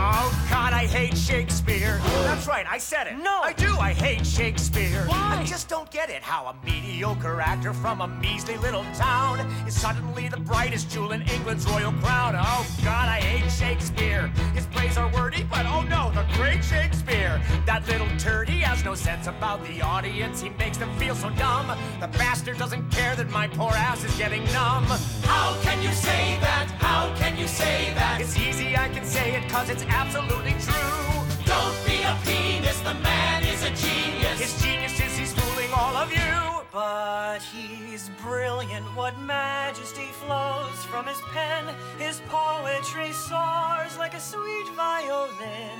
Oh, 0.03 0.47
God, 0.49 0.73
I 0.73 0.87
hate 0.87 1.15
Shakespeare. 1.15 1.99
That's 2.23 2.47
right, 2.47 2.65
I 2.67 2.79
said 2.79 3.05
it. 3.05 3.17
No. 3.17 3.41
I 3.43 3.53
do, 3.53 3.77
I 3.77 3.93
hate 3.93 4.25
Shakespeare. 4.25 5.03
Why? 5.05 5.37
I 5.39 5.43
just 5.45 5.69
don't 5.69 5.91
get 5.91 6.09
it 6.09 6.23
how 6.23 6.47
a 6.47 6.65
mediocre 6.65 7.39
actor 7.39 7.71
from 7.71 8.01
a 8.01 8.07
measly 8.07 8.57
little 8.57 8.83
town 8.95 9.41
is 9.67 9.79
suddenly 9.79 10.27
the 10.27 10.39
brightest 10.39 10.89
jewel 10.89 11.11
in 11.11 11.21
England's 11.29 11.67
royal 11.67 11.91
crown. 11.91 12.35
Oh, 12.35 12.65
God, 12.83 13.09
I 13.09 13.21
hate 13.21 13.47
Shakespeare. 13.51 14.29
His 14.55 14.65
plays 14.65 14.97
are 14.97 15.11
wordy, 15.13 15.43
but 15.43 15.67
oh 15.67 15.83
no, 15.83 16.11
the 16.15 16.25
great 16.33 16.63
Shakespeare. 16.63 17.39
That 17.67 17.87
little 17.87 18.09
turd, 18.17 18.49
he 18.49 18.59
has 18.61 18.83
no 18.83 18.95
sense 18.95 19.27
about 19.27 19.63
the 19.67 19.83
audience. 19.83 20.41
He 20.41 20.49
makes 20.49 20.77
them 20.77 20.89
feel 20.97 21.13
so 21.13 21.29
dumb. 21.29 21.67
The 21.99 22.07
bastard 22.07 22.57
doesn't 22.57 22.89
care 22.89 23.15
that 23.17 23.29
my 23.29 23.47
poor 23.47 23.73
ass 23.73 24.03
is 24.03 24.17
getting 24.17 24.43
numb. 24.45 24.85
How 25.25 25.55
can 25.61 25.79
you 25.83 25.91
say 25.91 26.39
that? 26.41 26.80
How 26.91 27.07
can 27.15 27.37
you 27.37 27.47
say 27.47 27.93
that? 27.95 28.19
It's 28.19 28.35
easy, 28.37 28.75
I 28.75 28.89
can 28.89 29.05
say 29.05 29.35
it, 29.37 29.47
cause 29.49 29.69
it's 29.69 29.85
absolutely 29.87 30.55
true. 30.67 31.07
Don't 31.47 31.77
be 31.87 32.03
a 32.03 32.13
penis, 32.25 32.81
the 32.81 32.95
man 32.95 33.45
is 33.45 33.63
a 33.63 33.71
genius. 33.83 34.37
His 34.37 34.61
genius 34.61 34.99
is 34.99 35.17
he's 35.17 35.33
fooling 35.33 35.71
all 35.71 35.95
of 35.95 36.11
you. 36.11 36.35
But 36.73 37.39
he's 37.43 38.11
brilliant, 38.21 38.85
what 38.93 39.17
majesty 39.19 40.09
flows 40.21 40.79
from 40.91 41.05
his 41.05 41.21
pen. 41.33 41.63
His 41.97 42.21
poetry 42.27 43.13
soars 43.13 43.97
like 43.97 44.13
a 44.13 44.19
sweet 44.19 44.67
violin. 44.75 45.79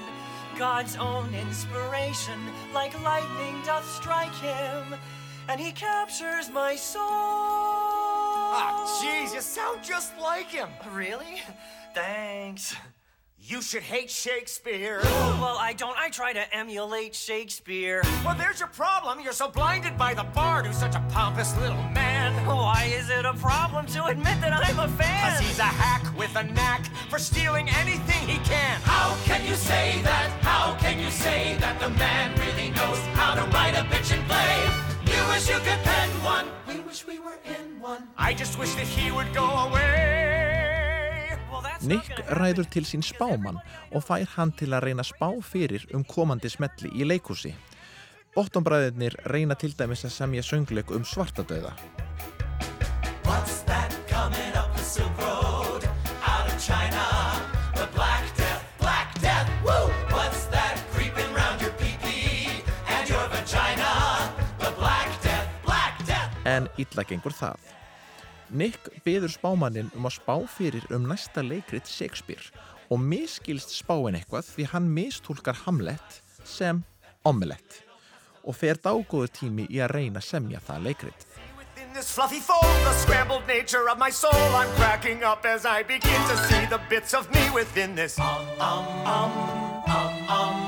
God's 0.58 0.96
own 0.96 1.36
inspiration, 1.36 2.40
like 2.74 2.94
lightning, 3.04 3.62
doth 3.66 3.86
strike 4.00 4.36
him, 4.36 4.96
and 5.50 5.60
he 5.60 5.74
captures 5.74 6.50
my 6.50 6.78
soul. 6.78 8.11
Ah, 8.54 9.02
jeez, 9.02 9.34
you 9.34 9.42
sound 9.42 9.82
just 9.82 10.18
like 10.20 10.48
him. 10.48 10.68
Really? 10.92 11.42
Thanks. 11.94 12.76
You 13.44 13.62
should 13.62 13.82
hate 13.82 14.12
Shakespeare. 14.12 15.00
Well, 15.04 15.58
I 15.58 15.74
don't. 15.74 15.98
I 15.98 16.10
try 16.10 16.32
to 16.34 16.56
emulate 16.56 17.16
Shakespeare. 17.16 18.02
Well, 18.24 18.36
there's 18.36 18.60
your 18.60 18.70
problem. 18.70 19.20
You're 19.20 19.34
so 19.34 19.50
blinded 19.50 19.98
by 19.98 20.14
the 20.14 20.24
bard 20.24 20.68
who's 20.68 20.78
such 20.78 20.96
a 20.96 21.04
pompous 21.10 21.58
little 21.58 21.82
man. 21.90 22.34
Why 22.46 22.92
is 22.94 23.10
it 23.10 23.26
a 23.26 23.34
problem 23.34 23.88
to 23.88 24.06
admit 24.06 24.40
that 24.42 24.54
I'm 24.54 24.80
a 24.80 24.88
fan? 24.90 25.32
Cause 25.32 25.40
he's 25.40 25.60
a 25.60 25.64
hack 25.64 26.16
with 26.18 26.36
a 26.36 26.44
knack 26.44 26.86
for 27.10 27.18
stealing 27.18 27.70
anything 27.70 28.28
he 28.28 28.38
can. 28.46 28.80
How 28.82 29.18
can 29.24 29.44
you 29.48 29.56
say 29.56 30.02
that? 30.04 30.30
How 30.42 30.76
can 30.76 31.00
you 31.00 31.10
say 31.10 31.56
that 31.62 31.80
the 31.80 31.90
man 31.90 32.38
really 32.40 32.70
knows 32.72 33.00
how 33.16 33.34
to 33.34 33.42
write 33.52 33.74
a 33.74 33.84
bitch 33.90 34.14
and 34.14 34.24
play? 34.28 34.92
You 35.16 35.28
wish 35.30 35.50
you 35.50 35.56
could 35.56 35.82
pen 35.84 36.10
one. 36.24 36.48
We 36.68 36.80
wish 36.82 37.08
we 37.08 37.14
were 37.14 37.20
in 37.20 37.21
one. 37.21 37.21
I 38.18 38.34
just 38.34 38.60
wish 38.60 38.74
that 38.76 38.88
he 38.88 39.12
would 39.12 39.34
go 39.34 39.46
away. 39.46 40.22
Nick 41.82 42.12
ræður 42.38 42.68
til 42.70 42.86
sín 42.86 43.02
spáman 43.02 43.58
og 43.92 44.04
fær 44.06 44.28
hann 44.36 44.52
til 44.54 44.70
að 44.76 44.86
reyna 44.86 45.06
spá 45.06 45.32
fyrir 45.42 45.88
um 45.96 46.04
komandi 46.06 46.50
smetli 46.50 46.92
í 46.94 47.08
leikhúsi. 47.10 47.56
Bottombræðirnir 48.36 49.18
reyna 49.34 49.58
til 49.58 49.74
dæmis 49.74 50.06
að 50.06 50.14
semja 50.14 50.46
söngleik 50.46 50.94
um 50.94 51.04
svartadauða. 51.04 51.74
What's 53.26 53.66
that 53.66 53.92
coming 54.08 54.54
up 54.56 54.76
the 54.76 54.84
Silk 54.84 55.21
En 66.52 66.68
illa 66.82 67.06
gengur 67.08 67.36
það. 67.36 67.60
Nick 68.52 68.90
byður 69.06 69.32
spámannin 69.32 69.92
um 69.96 70.08
að 70.10 70.18
spá 70.18 70.36
fyrir 70.52 70.84
um 70.92 71.08
næsta 71.08 71.44
leikrit 71.46 71.88
Shakespeare 71.88 72.52
og 72.92 73.00
miskilst 73.00 73.72
spáin 73.72 74.18
eitthvað 74.20 74.50
því 74.52 74.68
hann 74.74 74.90
mistúlkar 74.92 75.56
Hamlet 75.64 76.20
sem 76.44 76.84
omelett 77.24 77.80
og 78.44 78.58
fer 78.58 78.80
dágóður 78.82 79.32
tími 79.38 79.70
í 79.70 79.80
að 79.80 79.94
reyna 79.96 80.20
að 80.20 80.28
semja 80.28 80.60
það 80.66 80.90
leikrit. 80.90 81.28
This 81.94 82.12
fluffy 82.16 82.40
fold, 82.40 82.64
the 82.86 82.94
scrambled 82.94 83.46
nature 83.48 83.90
of 83.90 83.98
my 84.00 84.10
soul, 84.10 84.56
I'm 84.56 84.70
cracking 84.80 85.26
up 85.26 85.46
as 85.46 85.66
I 85.66 85.84
begin 85.84 86.22
to 86.30 86.38
see 86.48 86.66
the 86.70 86.80
bits 86.90 87.14
of 87.14 87.30
me 87.34 87.42
within 87.54 87.96
this. 87.96 88.18
Um, 88.18 88.48
um, 88.62 88.86
um, 89.06 89.32
um, 89.92 90.30
um, 90.30 90.61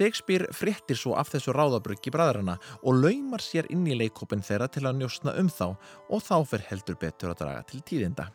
Shakespeare 0.00 0.48
fréttir 0.56 0.96
svo 0.96 1.12
af 1.20 1.28
þessu 1.28 1.52
ráðabruggi 1.52 2.08
bræðrana 2.14 2.54
og 2.80 3.02
laumar 3.02 3.42
sér 3.44 3.66
inn 3.68 3.84
í 3.84 3.98
leikópin 3.98 4.40
þeirra 4.40 4.70
til 4.72 4.86
að 4.88 4.96
njósna 5.02 5.34
um 5.36 5.50
þá 5.52 5.66
og 6.08 6.22
þá 6.24 6.36
fer 6.48 6.62
heldur 6.70 6.96
betur 7.02 7.34
að 7.34 7.42
draga 7.42 7.66
til 7.68 7.82
tíðinda. 7.84 8.30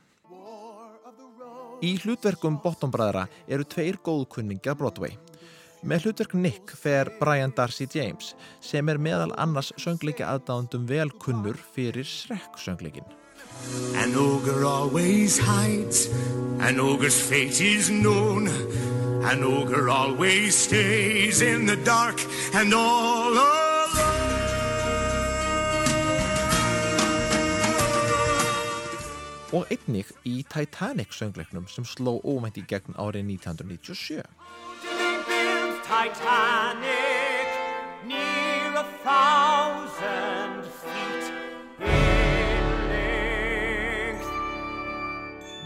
Í 1.82 1.96
hlutverkum 2.04 2.60
Bottombræðra 2.62 3.26
eru 3.50 3.66
tveir 3.66 3.98
góðkunningi 4.06 4.70
af 4.70 4.78
Broadway. 4.78 5.18
Með 5.86 6.06
hlutverk 6.06 6.36
Nick 6.38 6.74
fer 6.78 7.10
Brian 7.18 7.54
Darcy 7.58 7.88
James 7.90 8.36
sem 8.62 8.86
er 8.90 9.02
meðal 9.02 9.34
annars 9.42 9.74
söngleika 9.82 10.30
aðdáðundum 10.36 10.86
vel 10.90 11.10
kunnur 11.22 11.58
fyrir 11.74 12.06
Shrek 12.06 12.62
söngleikin. 12.62 13.10
An 13.98 14.14
ogre 14.14 14.66
always 14.70 15.40
hides, 15.42 16.12
an 16.62 16.78
ogre's 16.80 17.18
fate 17.18 17.58
is 17.62 17.90
known. 17.90 18.50
An 19.26 19.44
ogre 19.44 19.90
always 19.90 20.56
stays 20.56 21.42
in 21.42 21.66
the 21.66 21.76
dark 21.78 22.22
and 22.54 22.72
all 22.74 23.34
alone. 23.34 23.66
Og 29.52 29.66
einnig 29.72 30.12
í 30.28 30.44
Titanic 30.46 31.14
söngleiknum 31.16 31.66
sem 31.72 31.88
sló 31.90 32.20
ómænt 32.22 32.60
í 32.62 32.66
gegn 32.70 32.94
árið 33.02 33.26
1997. 33.40 34.22
Titanic, 35.90 37.50
near 38.06 38.78
a 38.78 38.86
thousand 39.02 39.55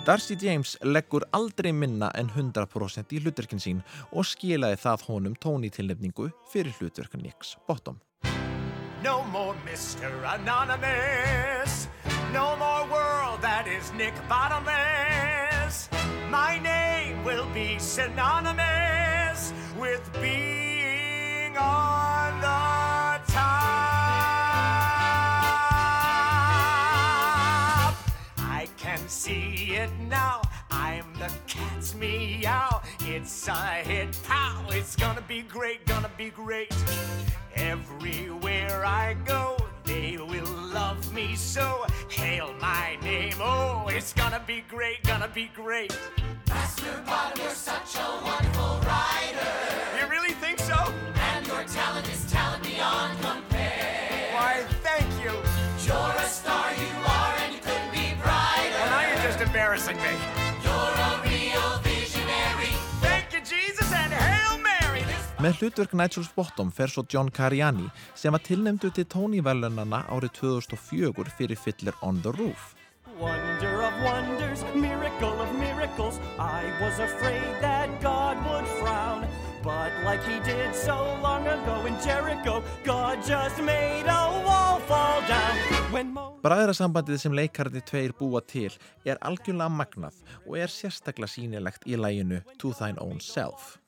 Darcy 0.10 0.36
James 0.42 0.78
leggur 0.82 1.22
aldrei 1.32 1.70
minna 1.72 2.08
en 2.18 2.32
100% 2.34 3.12
í 3.14 3.20
hlutverkin 3.22 3.60
sín 3.62 3.84
og 4.10 4.26
skilaði 4.26 4.80
það 4.82 5.04
honum 5.06 5.36
tóni 5.38 5.70
tilnefningu 5.70 6.32
fyrir 6.50 6.74
hlutverkan 6.80 7.22
Nicks 7.22 7.52
Bottom. 7.68 8.00
No 9.04 9.22
more 9.30 9.54
Mr. 9.68 10.10
Anonymous. 10.34 11.86
No 12.34 12.58
more 12.58 12.90
world 12.90 13.44
that 13.46 13.68
is 13.68 13.94
Nick 13.94 14.18
Bottomless. 14.28 15.92
My 16.32 16.58
name 16.58 17.24
will 17.24 17.46
be 17.54 17.78
synonymous 17.78 19.54
with 19.78 20.02
being 20.20 21.54
on 21.56 22.42
the 22.42 22.99
the 31.30 31.40
cat's 31.48 31.96
meow. 31.96 32.82
It's 33.02 33.48
a 33.48 33.84
hit 33.84 34.18
pow. 34.24 34.66
It's 34.70 34.96
gonna 34.96 35.22
be 35.22 35.42
great, 35.42 35.86
gonna 35.86 36.12
be 36.18 36.30
great. 36.30 36.74
Everywhere 37.56 38.86
I 38.86 39.16
go, 39.26 39.58
they 39.84 40.18
will 40.18 40.54
love 40.74 41.14
me 41.14 41.36
so. 41.36 41.86
Hail 42.10 42.54
my 42.60 42.98
name, 43.04 43.36
oh, 43.40 43.88
it's 43.90 44.14
gonna 44.14 44.42
be 44.46 44.64
great, 44.70 45.04
gonna 45.04 45.28
be 45.28 45.52
great. 45.56 45.98
Master 46.48 47.04
Bottom, 47.06 47.42
you're 47.42 47.52
such 47.52 47.96
a 47.96 48.08
wonderful 48.24 48.80
writer. 48.88 49.52
You 50.00 50.10
really 50.10 50.34
think 50.34 50.60
so? 50.60 50.78
And 51.32 51.46
your 51.46 51.64
talent 51.64 52.08
is 52.10 52.32
talent 52.32 52.64
beyond 52.64 53.20
compare. 53.22 54.30
Why, 54.34 54.64
thank 54.84 55.10
you. 55.24 55.34
You're 55.86 56.14
a 56.18 56.28
star, 56.28 56.72
you 56.74 56.92
are, 57.06 57.34
and 57.44 57.54
you 57.54 57.60
couldn't 57.60 57.92
be 57.92 58.14
brighter. 58.22 58.80
Well, 58.80 58.90
now 58.90 59.08
you're 59.08 59.24
just 59.24 59.42
embarrassing 59.42 59.98
me. 59.98 60.39
Með 65.40 65.62
hlutverk 65.62 65.94
Nigel 65.96 66.26
Bottom 66.36 66.68
fer 66.76 66.92
svo 66.92 67.06
John 67.08 67.30
Cariani 67.32 67.86
sem 68.12 68.36
var 68.36 68.42
tilnefndu 68.44 68.90
til 68.92 69.06
Tony-velunana 69.08 70.02
árið 70.12 70.34
2004 70.36 71.32
fyrir 71.38 71.56
Fiddler 71.56 71.96
on 72.04 72.20
the 72.26 72.34
Roof. 72.36 72.74
Wonder 73.22 73.86
of 73.88 73.96
wonders, 74.04 74.66
miracle 74.76 75.40
of 75.40 75.56
miracles. 75.56 76.20
I 76.36 76.68
was 76.84 77.00
afraid 77.00 77.56
that 77.64 77.88
God 78.04 78.36
would 78.50 78.68
frown. 78.84 79.24
But 79.64 79.96
like 80.04 80.20
he 80.28 80.44
did 80.44 80.76
so 80.76 81.00
long 81.24 81.48
ago 81.48 81.86
in 81.88 81.96
Jericho, 82.04 82.62
God 82.84 83.24
just 83.24 83.64
made 83.64 84.12
a 84.12 84.44
wall 84.44 84.84
fall 84.92 85.24
down. 85.24 85.56
Bræðrasambandið 86.44 87.24
sem 87.24 87.34
leikarði 87.36 87.88
tveir 87.88 88.12
búa 88.20 88.44
til 88.44 88.76
er 89.08 89.24
algjörlega 89.24 89.72
magnað 89.72 90.20
og 90.46 90.60
er 90.60 90.72
sérstaklega 90.72 91.32
sýnilegt 91.32 91.88
í 91.88 91.96
læginu 91.96 92.44
To 92.60 92.76
Thine 92.76 93.00
Own 93.00 93.24
Self. 93.24 93.79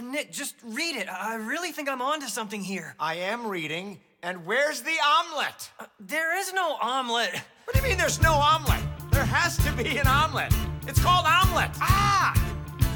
Nick, 0.00 0.32
just 0.32 0.54
read 0.64 0.96
it. 0.96 1.08
I 1.08 1.34
really 1.34 1.70
think 1.70 1.88
I'm 1.88 2.00
onto 2.00 2.26
something 2.26 2.62
here. 2.62 2.94
I 2.98 3.16
am 3.16 3.46
reading. 3.46 4.00
And 4.22 4.46
where's 4.46 4.80
the 4.80 4.94
omelet? 5.04 5.70
Uh, 5.78 5.86
there 6.00 6.38
is 6.38 6.52
no 6.54 6.76
omelet. 6.80 7.30
What 7.64 7.74
do 7.74 7.82
you 7.82 7.88
mean 7.88 7.98
there's 7.98 8.22
no 8.22 8.32
omelet? 8.32 8.80
There 9.10 9.24
has 9.24 9.56
to 9.58 9.72
be 9.72 9.98
an 9.98 10.06
omelet. 10.06 10.52
It's 10.86 11.02
called 11.02 11.26
omelet. 11.26 11.70
Ah! 11.80 12.32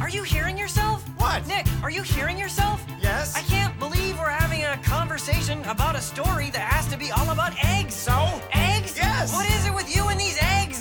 Are 0.01 0.09
you 0.09 0.23
hearing 0.23 0.57
yourself? 0.57 1.03
What? 1.19 1.47
Nick, 1.47 1.67
are 1.83 1.91
you 1.91 2.03
hearing 2.03 2.39
yourself? 2.39 2.85
Yes. 3.03 3.37
I 3.37 3.41
can't 3.43 3.79
believe 3.79 4.19
we're 4.19 4.31
having 4.31 4.65
a 4.65 4.77
conversation 4.83 5.63
about 5.65 5.97
a 5.97 6.01
story 6.01 6.51
that 6.51 6.61
has 6.73 6.87
to 6.89 6.99
be 6.99 7.11
all 7.11 7.31
about 7.31 7.53
eggs. 7.65 7.95
So? 7.95 8.13
Eggs? 8.53 8.97
Yes. 8.97 9.33
What 9.33 9.49
is 9.51 9.67
it 9.67 9.75
with 9.75 9.95
you 9.95 10.09
and 10.09 10.19
these 10.19 10.39
eggs? 10.41 10.76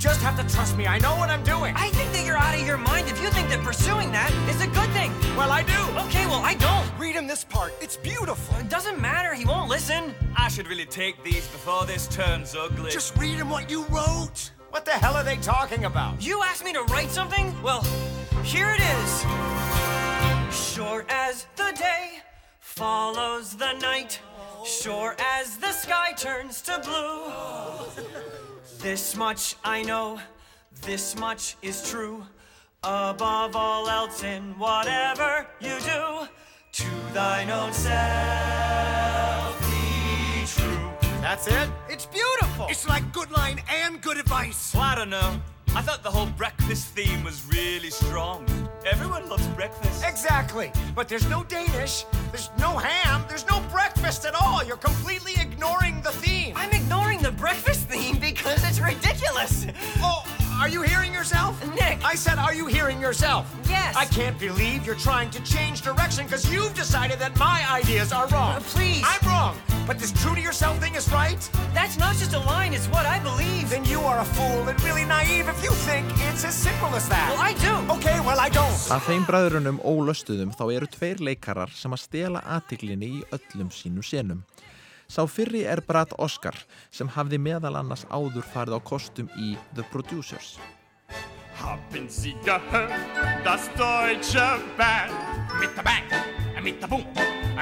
You 0.00 0.04
just 0.04 0.22
have 0.22 0.34
to 0.40 0.54
trust 0.54 0.78
me. 0.78 0.86
I 0.86 0.98
know 0.98 1.14
what 1.16 1.28
I'm 1.28 1.44
doing. 1.44 1.74
I 1.76 1.90
think 1.90 2.10
that 2.12 2.24
you're 2.24 2.38
out 2.38 2.58
of 2.58 2.66
your 2.66 2.78
mind 2.78 3.08
if 3.08 3.20
you 3.20 3.28
think 3.28 3.50
that 3.50 3.62
pursuing 3.62 4.10
that 4.12 4.32
is 4.48 4.62
a 4.62 4.66
good 4.68 4.88
thing. 4.92 5.12
Well, 5.36 5.50
I 5.50 5.62
do. 5.62 5.78
Okay, 6.06 6.24
well, 6.24 6.40
I 6.42 6.54
don't. 6.54 6.88
Read 6.98 7.16
him 7.16 7.26
this 7.26 7.44
part. 7.44 7.74
It's 7.82 7.98
beautiful. 7.98 8.56
It 8.56 8.70
doesn't 8.70 8.98
matter. 8.98 9.34
He 9.34 9.44
won't 9.44 9.68
listen. 9.68 10.14
I 10.34 10.48
should 10.48 10.68
really 10.68 10.86
take 10.86 11.22
these 11.22 11.46
before 11.48 11.84
this 11.84 12.08
turns 12.08 12.56
ugly. 12.56 12.90
Just 12.90 13.14
read 13.18 13.34
him 13.34 13.50
what 13.50 13.68
you 13.68 13.84
wrote. 13.88 14.52
What 14.70 14.86
the 14.86 14.92
hell 14.92 15.16
are 15.16 15.22
they 15.22 15.36
talking 15.36 15.84
about? 15.84 16.24
You 16.24 16.42
asked 16.44 16.64
me 16.64 16.72
to 16.72 16.82
write 16.84 17.10
something? 17.10 17.54
Well, 17.62 17.82
here 18.42 18.74
it 18.74 18.80
is. 18.80 19.20
Short 20.74 21.04
as 21.10 21.46
the 21.56 21.74
day 21.78 22.20
follows 22.58 23.54
the 23.54 23.74
night, 23.74 24.18
sure 24.64 25.14
as 25.36 25.58
the 25.58 25.72
sky 25.72 26.12
turns 26.12 26.62
to 26.62 26.80
blue. 26.82 28.14
This 28.82 29.14
much 29.14 29.56
I 29.62 29.82
know, 29.82 30.18
this 30.86 31.14
much 31.18 31.56
is 31.60 31.90
true. 31.90 32.24
Above 32.82 33.54
all 33.54 33.86
else, 33.86 34.24
in 34.24 34.58
whatever 34.58 35.46
you 35.60 35.78
do, 35.80 36.26
to 36.72 36.86
thine 37.12 37.50
own 37.50 37.74
self 37.74 39.60
be 39.60 40.46
true. 40.46 40.90
That's 41.20 41.46
it? 41.46 41.68
It's 41.90 42.06
beautiful. 42.06 42.68
It's 42.70 42.88
like 42.88 43.12
good 43.12 43.30
line 43.30 43.60
and 43.68 44.00
good 44.00 44.16
advice. 44.16 44.72
Well, 44.72 44.84
I 44.84 44.94
don't 44.94 45.10
know. 45.10 45.42
I 45.72 45.82
thought 45.82 46.02
the 46.02 46.10
whole 46.10 46.26
breakfast 46.26 46.88
theme 46.88 47.22
was 47.22 47.46
really 47.46 47.90
strong. 47.90 48.44
Everyone 48.84 49.28
loves 49.28 49.46
breakfast. 49.48 50.04
Exactly. 50.04 50.72
But 50.96 51.08
there's 51.08 51.28
no 51.28 51.44
Danish, 51.44 52.04
there's 52.32 52.50
no 52.58 52.76
ham, 52.76 53.24
there's 53.28 53.46
no 53.46 53.60
breakfast 53.70 54.24
at 54.24 54.34
all. 54.34 54.64
You're 54.64 54.76
completely 54.76 55.34
ignoring 55.40 56.02
the 56.02 56.10
theme. 56.10 56.54
I'm 56.56 56.72
ignoring 56.72 57.22
the 57.22 57.30
breakfast 57.30 57.86
theme 57.88 58.18
because 58.18 58.68
it's 58.68 58.80
ridiculous. 58.80 59.66
Oh, 59.98 60.24
are 60.60 60.68
you 60.68 60.82
hearing 60.82 61.12
yourself? 61.14 61.56
Nick. 61.74 62.04
I 62.04 62.14
said, 62.14 62.38
are 62.38 62.54
you 62.54 62.66
hearing 62.66 63.00
yourself? 63.00 63.50
Yes. 63.66 63.96
I 63.96 64.04
can't 64.04 64.38
believe 64.38 64.84
you're 64.84 64.94
trying 64.94 65.30
to 65.30 65.42
change 65.42 65.80
direction 65.80 66.26
because 66.26 66.52
you've 66.52 66.74
decided 66.74 67.18
that 67.18 67.38
my 67.38 67.64
ideas 67.70 68.12
are 68.12 68.28
wrong. 68.28 68.56
Uh, 68.56 68.60
please. 68.60 69.02
I'm 69.06 69.26
wrong. 69.26 69.56
But 69.86 69.98
this 69.98 70.12
true 70.12 70.34
to 70.34 70.40
yourself 70.40 70.78
thing 70.78 70.94
is 70.94 71.10
right? 71.10 71.40
That's 71.72 71.98
not 71.98 72.14
just 72.16 72.34
a 72.34 72.38
line, 72.40 72.74
it's 72.74 72.86
what 72.88 73.06
I 73.06 73.18
believe. 73.20 73.70
Then 73.70 73.86
you 73.86 74.00
are 74.00 74.20
a 74.20 74.24
fool 74.24 74.68
and 74.68 74.80
really 74.84 75.04
naive 75.04 75.48
if 75.48 75.64
you 75.64 75.70
think 75.70 76.06
it's 76.28 76.44
as 76.44 76.54
simple 76.54 76.94
as 76.94 77.08
that. 77.08 77.30
Well, 77.32 77.40
I 77.40 77.54
do. 77.54 77.92
Okay, 77.94 78.20
well, 78.20 78.38
I 78.38 78.50
don't. 78.50 78.76
Að 78.92 79.08
þeim 79.08 79.24
bræðrunum 79.26 79.80
ólöstuðum 79.80 80.52
þá 80.54 80.64
eru 80.76 80.90
tveir 80.92 81.24
leikarar 81.24 81.72
sem 81.74 81.90
að 81.96 82.04
stela 82.04 82.44
aðtiklinni 82.44 83.08
í 83.18 83.24
öllum 83.32 83.72
sínum 83.72 84.04
senum. 84.04 84.44
Sá 85.10 85.24
fyrri 85.26 85.64
er 85.66 85.80
Brad 85.82 86.12
Oscar 86.22 86.54
sem 86.94 87.08
hafði 87.10 87.40
meðal 87.42 87.74
annars 87.80 88.04
áður 88.14 88.44
farið 88.46 88.76
á 88.78 88.80
kostum 88.86 89.30
í 89.34 89.56
The 89.74 89.82
Producers. 89.90 90.52
Haben 91.58 92.06
Sie 92.06 92.36
gehört, 92.46 93.18
das 93.42 93.66
deutsche 93.74 94.46
Band? 94.78 95.10
Mit 95.58 95.74
der 95.74 95.82
Bang, 95.82 96.06
mit 96.62 96.78
der 96.78 96.86
Boom, 96.86 97.02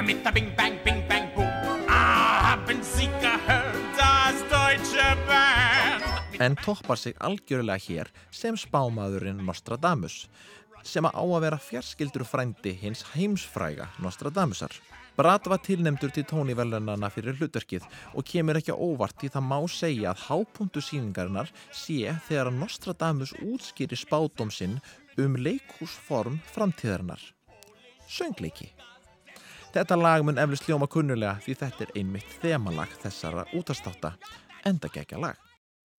mit 0.04 0.20
der 0.26 0.36
Bing 0.36 0.52
Bang 0.58 0.76
Bing 0.84 1.00
Bang 1.08 1.32
Boom. 1.34 1.48
Ah, 1.88 2.52
haben 2.52 2.82
Sie 2.82 3.08
gehört, 3.24 3.96
das 3.96 4.44
deutsche 4.52 5.08
Band? 5.24 6.04
En 6.38 6.54
toppar 6.54 7.00
sig 7.00 7.16
algjörlega 7.16 7.80
hér 7.80 8.12
sem 8.30 8.60
spámaðurinn 8.60 9.40
Nostradamus 9.40 10.28
sem 10.84 11.08
á 11.08 11.16
að 11.16 11.40
vera 11.48 11.56
fjarskildur 11.58 12.28
frændi 12.28 12.76
hins 12.76 13.06
heimsfræga 13.16 13.88
Nostradamusar. 14.04 14.76
Brad 15.18 15.48
var 15.50 15.58
tilnemdur 15.58 16.12
til 16.14 16.22
tónivelunana 16.30 17.08
fyrir 17.10 17.34
hlutverkið 17.40 17.86
og 18.14 18.22
kemur 18.22 18.60
ekki 18.60 18.70
á 18.70 18.78
óvart 18.78 19.16
því 19.18 19.30
það 19.34 19.48
má 19.48 19.56
segja 19.74 20.12
að 20.12 20.20
hápuntu 20.28 20.82
síningarinnar 20.84 21.50
sé 21.74 22.12
þegar 22.28 22.52
að 22.52 22.60
Nostradamus 22.60 23.32
útskýri 23.42 23.98
spádóm 23.98 24.52
sinn 24.54 24.76
um 25.18 25.34
leikhúsform 25.34 26.38
framtíðarinnar. 26.54 27.18
Söngleiki. 28.06 28.70
Þetta 29.74 29.98
lag 29.98 30.22
mun 30.22 30.38
eflust 30.38 30.70
ljóma 30.70 30.86
kunnulega 30.86 31.42
því 31.42 31.58
þetta 31.64 31.88
er 31.88 31.94
einmitt 31.98 32.38
þemalag 32.38 32.94
þessara 33.02 33.48
útastáta, 33.58 34.14
enda 34.62 34.86
gegja 34.86 35.18
lag. 35.18 35.34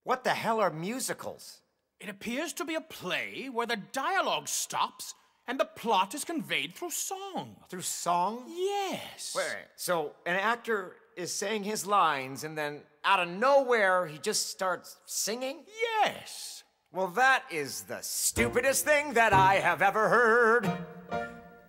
What 0.07 0.23
the 0.23 0.31
hell 0.31 0.63
are 0.63 0.71
musicals? 0.71 1.59
It 1.99 2.07
appears 2.07 2.53
to 2.53 2.63
be 2.63 2.75
a 2.75 2.87
play 2.87 3.49
where 3.51 3.67
the 3.67 3.83
dialogue 3.91 4.47
stops 4.47 5.13
and 5.49 5.59
the 5.59 5.65
plot 5.65 6.13
is 6.13 6.23
conveyed 6.23 6.75
through 6.75 6.91
song. 6.91 7.55
Through 7.69 7.81
song? 7.81 8.43
Yes. 8.47 9.33
Wait, 9.35 9.45
wait. 9.49 9.65
So 9.75 10.11
an 10.27 10.35
actor 10.35 10.95
is 11.17 11.33
saying 11.33 11.63
his 11.63 11.87
lines 11.87 12.43
and 12.43 12.55
then 12.55 12.81
out 13.03 13.19
of 13.19 13.27
nowhere 13.29 14.05
he 14.05 14.19
just 14.19 14.51
starts 14.51 14.97
singing? 15.07 15.63
Yes. 16.03 16.63
Well, 16.93 17.07
that 17.07 17.45
is 17.49 17.81
the 17.81 17.97
stupidest 18.01 18.85
thing 18.85 19.13
that 19.13 19.33
I 19.33 19.55
have 19.55 19.81
ever 19.81 20.07
heard. 20.07 20.71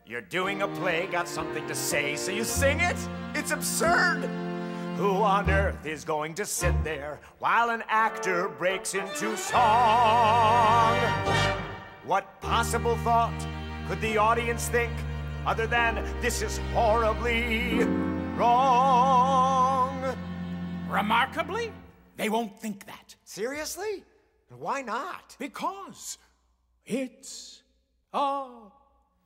You're 0.04 0.20
doing 0.20 0.60
a 0.60 0.68
play, 0.68 1.08
got 1.10 1.26
something 1.26 1.66
to 1.66 1.74
say, 1.74 2.16
so 2.16 2.32
you 2.32 2.44
sing 2.44 2.80
it? 2.80 2.96
It's 3.34 3.50
absurd. 3.50 4.28
Who 4.98 5.22
on 5.22 5.48
earth 5.48 5.86
is 5.86 6.04
going 6.04 6.34
to 6.34 6.44
sit 6.44 6.74
there 6.84 7.18
while 7.38 7.70
an 7.70 7.82
actor 7.88 8.48
breaks 8.48 8.92
into 8.92 9.34
song? 9.38 10.98
What 12.04 12.40
possible 12.42 12.96
thought 12.98 13.32
could 13.90 14.00
the 14.00 14.16
audience 14.16 14.68
think 14.68 14.92
other 15.44 15.66
than 15.66 16.04
this 16.20 16.42
is 16.42 16.58
horribly 16.72 17.82
wrong? 18.36 20.16
Remarkably, 20.88 21.72
they 22.16 22.28
won't 22.28 22.56
think 22.60 22.86
that. 22.86 23.16
Seriously? 23.24 24.04
Why 24.56 24.80
not? 24.82 25.34
Because 25.40 26.18
it's 26.86 27.62
a 28.12 28.46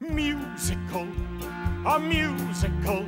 musical, 0.00 1.08
a 1.84 2.00
musical, 2.00 3.04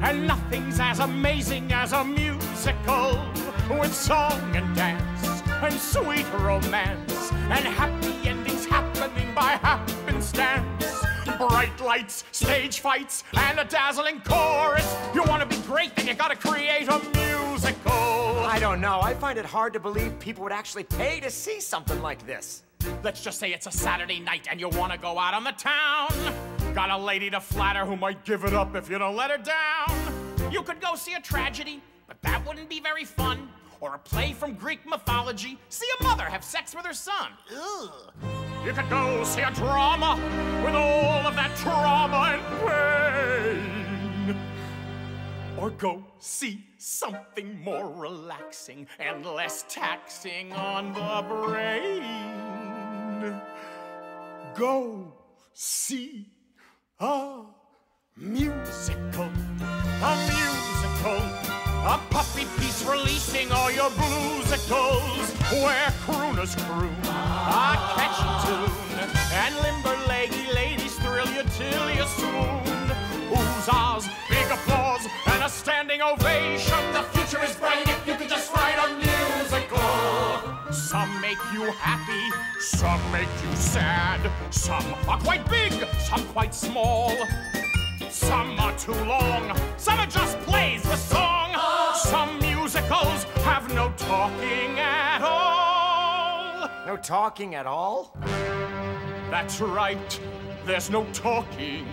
and 0.00 0.26
nothing's 0.26 0.80
as 0.80 1.00
amazing 1.00 1.70
as 1.70 1.92
a 1.92 2.02
musical 2.02 3.22
with 3.78 3.94
song 3.94 4.56
and 4.56 4.74
dance 4.74 5.42
and 5.62 5.74
sweet 5.74 6.24
romance 6.32 7.30
and 7.30 7.66
happy 7.66 8.17
Bright 11.58 11.80
lights, 11.80 12.22
stage 12.30 12.78
fights, 12.78 13.24
and 13.36 13.58
a 13.58 13.64
dazzling 13.64 14.20
chorus. 14.20 14.96
You 15.12 15.24
want 15.24 15.42
to 15.42 15.56
be 15.56 15.60
great, 15.66 15.92
then 15.96 16.06
you 16.06 16.14
gotta 16.14 16.36
create 16.36 16.86
a 16.86 17.00
musical. 17.50 17.90
I 17.90 18.58
don't 18.60 18.80
know. 18.80 19.00
I 19.02 19.12
find 19.14 19.36
it 19.40 19.44
hard 19.44 19.72
to 19.72 19.80
believe 19.80 20.16
people 20.20 20.44
would 20.44 20.52
actually 20.52 20.84
pay 20.84 21.18
to 21.18 21.30
see 21.30 21.58
something 21.58 22.00
like 22.00 22.24
this. 22.24 22.62
Let's 23.02 23.24
just 23.24 23.40
say 23.40 23.52
it's 23.52 23.66
a 23.66 23.72
Saturday 23.72 24.20
night 24.20 24.46
and 24.48 24.60
you 24.60 24.68
want 24.68 24.92
to 24.92 24.98
go 24.98 25.18
out 25.18 25.34
on 25.34 25.42
the 25.42 25.50
town. 25.50 26.10
Got 26.76 26.90
a 26.90 26.96
lady 26.96 27.28
to 27.30 27.40
flatter 27.40 27.84
who 27.84 27.96
might 27.96 28.24
give 28.24 28.44
it 28.44 28.54
up 28.54 28.76
if 28.76 28.88
you 28.88 28.96
don't 28.96 29.16
let 29.16 29.32
her 29.32 29.38
down. 29.38 30.52
You 30.52 30.62
could 30.62 30.80
go 30.80 30.94
see 30.94 31.14
a 31.14 31.20
tragedy, 31.20 31.82
but 32.06 32.22
that 32.22 32.46
wouldn't 32.46 32.68
be 32.68 32.78
very 32.78 33.04
fun. 33.04 33.48
Or 33.80 33.94
a 33.94 33.98
play 33.98 34.32
from 34.32 34.54
Greek 34.54 34.84
mythology. 34.86 35.58
See 35.68 35.86
a 36.00 36.02
mother 36.02 36.24
have 36.24 36.42
sex 36.42 36.74
with 36.74 36.84
her 36.84 36.92
son. 36.92 37.30
Ugh. 37.56 37.90
You 38.64 38.72
could 38.72 38.90
go 38.90 39.22
see 39.24 39.42
a 39.42 39.50
drama 39.52 40.18
with 40.64 40.74
all 40.74 41.26
of 41.26 41.34
that 41.36 41.56
trauma 41.56 42.38
and 42.38 42.42
pain. 42.66 44.36
Or 45.56 45.70
go 45.70 46.04
see 46.18 46.64
something 46.78 47.60
more 47.60 47.90
relaxing 47.92 48.86
and 48.98 49.24
less 49.24 49.64
taxing 49.68 50.52
on 50.52 50.92
the 50.92 51.22
brain. 51.28 52.02
Go 54.54 55.12
see 55.54 56.26
a 56.98 57.42
musical, 58.16 59.30
a 60.02 60.16
musical, 60.30 61.47
a 61.88 61.98
puppy 62.10 62.44
piece 62.58 62.84
releasing 62.84 63.50
all 63.50 63.70
your 63.70 63.88
bluesicles, 63.90 65.26
where 65.64 65.88
crooners 66.04 66.54
croon 66.66 66.94
a 67.04 67.76
catchy 67.96 68.28
tune, 68.44 69.00
and 69.32 69.56
limber 69.62 69.96
leggy 70.06 70.52
ladies 70.52 70.94
thrill 70.98 71.26
you 71.28 71.42
till 71.56 71.90
you 71.90 72.04
swoon. 72.16 72.84
Oohs, 73.32 73.68
ahs, 73.72 74.06
big 74.28 74.44
applause, 74.50 75.06
and 75.28 75.42
a 75.42 75.48
standing 75.48 76.02
ovation. 76.02 76.92
The 76.92 77.04
future 77.14 77.42
is 77.42 77.56
bright 77.56 77.88
if 77.88 78.06
you 78.06 78.16
could 78.16 78.28
just 78.28 78.52
write 78.54 78.78
a 78.84 78.88
musical. 78.94 80.70
Some 80.70 81.18
make 81.22 81.38
you 81.54 81.72
happy, 81.72 82.24
some 82.60 83.00
make 83.12 83.32
you 83.42 83.56
sad. 83.56 84.20
Some 84.50 84.84
are 85.08 85.18
quite 85.20 85.48
big, 85.48 85.72
some 86.00 86.26
quite 86.34 86.54
small. 86.54 87.16
Some 88.10 88.60
are 88.60 88.76
too 88.76 88.92
long, 89.04 89.56
some 89.78 89.98
are 89.98 90.06
just 90.06 90.38
plays 90.40 90.82
for 90.82 90.96
song. 90.96 91.47
Some 92.10 92.38
musicals 92.40 93.24
have 93.44 93.72
no 93.74 93.92
talking 93.98 94.78
at 94.78 95.20
all. 95.20 96.70
No 96.86 96.96
talking 96.96 97.54
at 97.54 97.66
all? 97.66 98.16
That's 99.30 99.60
right, 99.60 100.20
there's 100.64 100.88
no 100.88 101.04
talking. 101.12 101.86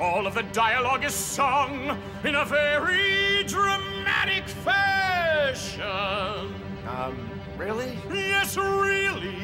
All 0.00 0.26
of 0.26 0.32
the 0.32 0.44
dialogue 0.44 1.04
is 1.04 1.12
sung 1.12 1.98
in 2.24 2.36
a 2.36 2.46
very 2.46 3.44
dramatic 3.44 4.48
fashion. 4.48 5.82
Um, 6.88 7.30
really? 7.58 7.98
Yes, 8.10 8.56
really. 8.56 9.36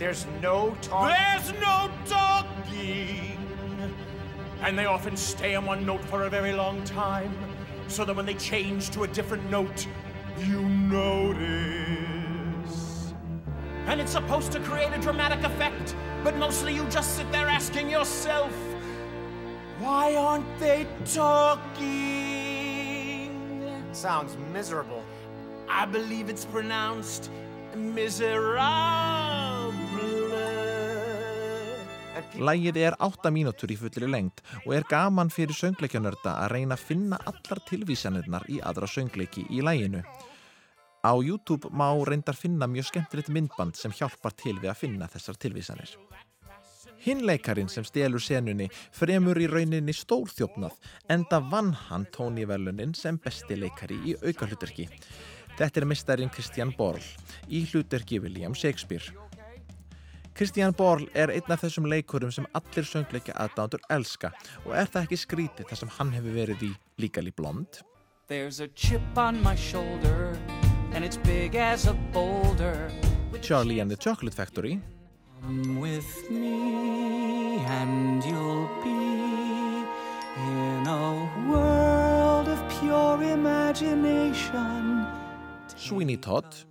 There's 0.00 0.26
no 0.42 0.76
talking? 0.82 1.14
There's 1.14 1.52
no 1.60 1.92
talking. 2.06 3.38
And 4.62 4.76
they 4.76 4.86
often 4.86 5.16
stay 5.16 5.54
on 5.54 5.64
one 5.64 5.86
note 5.86 6.04
for 6.06 6.24
a 6.24 6.28
very 6.28 6.52
long 6.52 6.82
time, 6.82 7.32
so 7.88 8.04
that 8.04 8.14
when 8.14 8.26
they 8.26 8.34
change 8.34 8.90
to 8.90 9.04
a 9.04 9.08
different 9.08 9.48
note, 9.50 9.86
you 10.38 10.60
notice. 10.62 11.44
And 13.86 14.00
it's 14.00 14.12
supposed 14.12 14.52
to 14.52 14.60
create 14.60 14.92
a 14.92 14.98
dramatic 14.98 15.42
effect, 15.44 15.94
but 16.22 16.36
mostly 16.36 16.74
you 16.74 16.84
just 16.86 17.16
sit 17.16 17.30
there 17.30 17.46
asking 17.46 17.90
yourself, 17.90 18.52
why 19.78 20.14
aren't 20.16 20.58
they 20.58 20.86
talking? 21.12 21.74
Sounds 23.92 24.36
miserable. 24.52 25.04
I 25.68 25.86
believe 25.86 26.28
it's 26.28 26.44
pronounced 26.44 27.30
miserable. 27.76 29.33
Lægið 32.34 32.78
er 32.82 32.96
8 32.98 33.30
mínútur 33.30 33.70
í 33.70 33.76
fullri 33.78 34.08
lengd 34.10 34.40
og 34.64 34.72
er 34.74 34.86
gaman 34.90 35.28
fyrir 35.30 35.54
söngleikjanörda 35.54 36.32
að 36.42 36.50
reyna 36.56 36.74
að 36.74 36.86
finna 36.88 37.18
allar 37.30 37.60
tilvísanirnar 37.68 38.48
í 38.50 38.58
aðra 38.58 38.88
söngleiki 38.90 39.44
í 39.54 39.62
læginu. 39.62 40.00
Á 41.04 41.12
YouTube 41.14 41.70
má 41.70 41.92
reyndar 42.08 42.34
finna 42.34 42.66
mjög 42.66 42.88
skemmtilegt 42.90 43.30
myndband 43.30 43.78
sem 43.78 43.94
hjálpar 43.94 44.34
til 44.34 44.56
við 44.58 44.72
að 44.72 44.80
finna 44.82 45.06
þessar 45.12 45.38
tilvísanir. 45.38 45.94
Hinn 47.04 47.22
leikarin 47.28 47.68
sem 47.68 47.84
stelur 47.86 48.22
senunni 48.24 48.66
fremur 48.90 49.38
í 49.38 49.46
rauninni 49.46 49.94
stórþjófnað 49.94 50.74
enda 51.14 51.38
vann 51.52 51.74
hann 51.86 52.08
tónivelunin 52.16 52.96
sem 52.98 53.20
besti 53.20 53.60
leikari 53.60 54.00
í 54.10 54.16
aukahlutverki. 54.24 54.88
Þetta 55.54 55.80
er 55.80 55.86
mistarinn 55.86 56.32
Christian 56.34 56.74
Borl 56.74 57.04
í 57.46 57.62
hlutverki 57.68 58.18
William 58.24 58.56
Shakespeare. 58.58 59.23
Kristján 60.34 60.74
Borl 60.74 61.04
er 61.14 61.30
einn 61.30 61.52
af 61.54 61.60
þessum 61.62 61.84
leikurum 61.86 62.32
sem 62.34 62.46
allir 62.58 62.86
söngleika 62.88 63.36
aðdándur 63.38 63.84
elska. 63.94 64.32
Og 64.66 64.72
er 64.74 64.88
það 64.90 65.04
ekki 65.06 65.18
skrítið 65.20 65.68
þar 65.70 65.78
sem 65.78 65.92
hann 65.94 66.10
hefur 66.10 66.34
verið 66.34 66.64
í 66.66 66.70
líkali 66.98 67.30
blond? 67.30 67.78
Shoulder, 69.54 70.34
Charlie 73.42 73.78
and 73.78 73.90
the 73.90 73.96
Chocolate 73.96 74.34
Factory. 74.34 74.80
Sweeney 85.76 86.16
Todd 86.16 86.64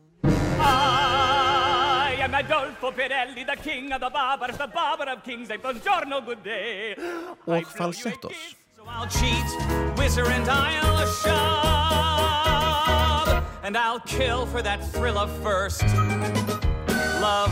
am 2.24 2.34
Adolfo 2.34 2.92
Pirelli, 2.92 3.46
the 3.46 3.56
king 3.62 3.92
of 3.92 4.00
the 4.00 4.10
barbers, 4.10 4.58
the 4.58 4.68
barber 4.68 5.12
of 5.12 5.24
kings. 5.24 5.50
A 5.50 5.58
buongiorno, 5.58 6.22
good 6.26 6.44
day. 6.44 6.96
og 7.46 7.64
Falsettos. 7.78 8.56
So 8.76 8.84
I'll 8.88 9.08
cheat, 9.08 9.46
whizzer 9.98 10.26
and 10.28 10.48
I'll 10.50 11.06
shove, 11.22 11.34
and 13.64 13.78
I'll 13.78 14.00
kill 14.06 14.46
for 14.46 14.62
that 14.62 14.80
thrill 14.94 15.18
of 15.18 15.30
first 15.44 15.84
love. 17.22 17.52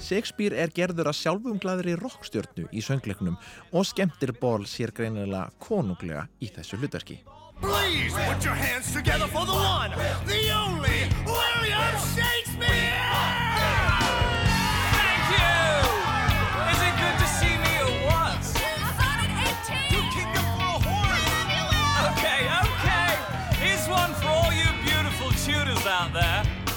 Shakespeare 0.00 0.56
er 0.56 0.68
gerður 0.74 1.06
að 1.12 1.16
sjálfum 1.20 1.58
glæðri 1.62 1.94
rockstjörnu 1.96 2.66
í 2.72 2.80
söngleiknum 2.84 3.36
og 3.72 3.86
skemmtir 3.86 4.32
Borl 4.40 4.66
sér 4.68 4.92
greinilega 4.92 5.50
konunglega 5.62 6.26
í 6.40 6.48
þessu 6.52 6.76
hlutverki. 6.80 7.20
Please 7.62 8.12
put 8.12 8.44
your 8.44 8.54
hands 8.54 8.92
together 8.92 9.28
for 9.28 9.46
the 9.46 9.52
one, 9.54 9.90
the 10.26 10.50
only 10.50 11.08
William 11.24 11.96
Shakespeare! 12.16 13.41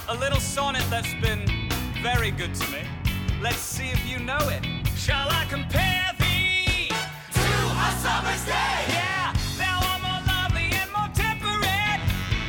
A 0.08 0.14
little 0.14 0.40
sonnet 0.40 0.84
that's 0.92 1.16
been 1.16 1.50
very 2.04 2.30
good 2.30 2.54
to 2.54 2.72
me. 2.72 2.84
Let's 3.42 3.58
see 3.58 3.88
if 3.88 4.08
you 4.08 4.20
know 4.20 4.38
it. 4.50 4.64
Shall 4.96 5.28
I 5.32 5.46
compare 5.50 6.12
thee 6.20 6.90
to 7.34 7.42
a 7.42 7.90
summer's 8.06 8.46
day? 8.46 8.86
Yeah, 8.94 9.34
thou 9.58 9.82
art 9.82 10.02
more 10.06 10.22
lovely 10.30 10.70
and 10.78 10.92
more 10.94 11.10
temperate, 11.10 12.02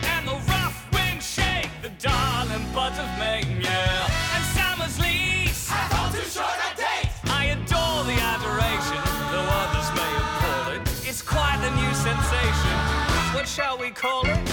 and 0.05 0.29
the 0.29 0.37
rough 0.53 0.87
wind 0.93 1.23
shake 1.23 1.71
the 1.81 1.89
darling 1.99 2.67
buds 2.75 2.99
of 2.99 3.09
May. 3.19 3.41
Yeah, 3.59 4.37
and 4.37 4.45
summer's 4.53 4.99
all 5.97 6.13
too 6.13 6.29
short 6.29 6.61
a 6.61 6.77
date. 6.77 7.09
I 7.25 7.57
adore 7.57 8.05
the 8.05 8.21
adoration, 8.21 9.01
though 9.33 9.49
others 9.65 9.89
may 9.97 10.13
it. 10.77 11.09
It's 11.09 11.23
quite 11.23 11.57
new 11.73 11.95
sensation. 11.95 12.77
What 13.33 13.49
shall 13.49 13.79
we 13.79 13.91
call 13.93 14.27
it? 14.27 14.46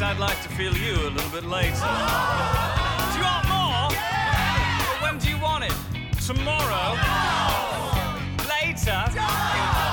Fact, 0.00 0.16
I'd 0.16 0.20
like 0.20 0.42
to 0.42 0.48
feel 0.50 0.74
you 0.76 0.94
a 1.08 1.10
little 1.10 1.30
bit 1.30 1.44
later. 1.44 1.74
Do 3.12 3.18
you 3.18 3.24
want 3.24 3.46
more? 3.48 3.88
But 4.88 5.02
when 5.02 5.18
do 5.18 5.28
you 5.28 5.38
want 5.38 5.64
it? 5.64 5.74
Tomorrow? 6.26 6.96
Later? 8.48 9.00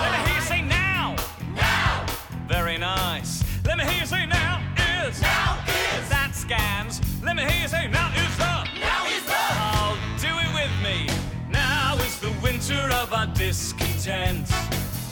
Let 0.01 0.11
me 0.13 0.19
hear 0.25 0.35
you 0.35 0.41
say 0.41 0.61
now. 0.61 1.15
Now. 1.55 2.05
Very 2.47 2.77
nice. 2.77 3.43
Let 3.65 3.77
me 3.77 3.83
hear 3.85 4.01
you 4.01 4.05
say 4.05 4.25
now 4.25 4.61
is. 5.05 5.21
Now 5.21 5.59
is. 5.67 6.09
That 6.09 6.31
scans. 6.33 7.01
Let 7.23 7.35
me 7.35 7.43
hear 7.43 7.61
you 7.63 7.67
say 7.67 7.87
now 7.87 8.11
is 8.15 8.37
the. 8.37 8.53
Now 8.79 9.05
is 9.07 9.23
the. 9.25 9.43
Oh, 9.59 9.97
do 10.19 10.31
it 10.45 10.51
with 10.53 10.73
me. 10.83 11.09
Now 11.49 11.97
is 11.97 12.19
the 12.19 12.31
winter 12.41 12.89
of 13.01 13.13
our 13.13 13.27
discontent. 13.27 14.49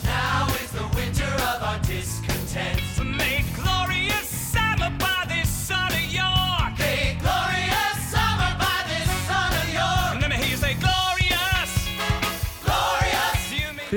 Now 0.04 0.46
is 0.62 0.70
the 0.72 0.88
winter 0.94 1.30
of 1.52 1.62
our 1.62 1.78
discontent. 1.80 2.80
Made 3.04 3.45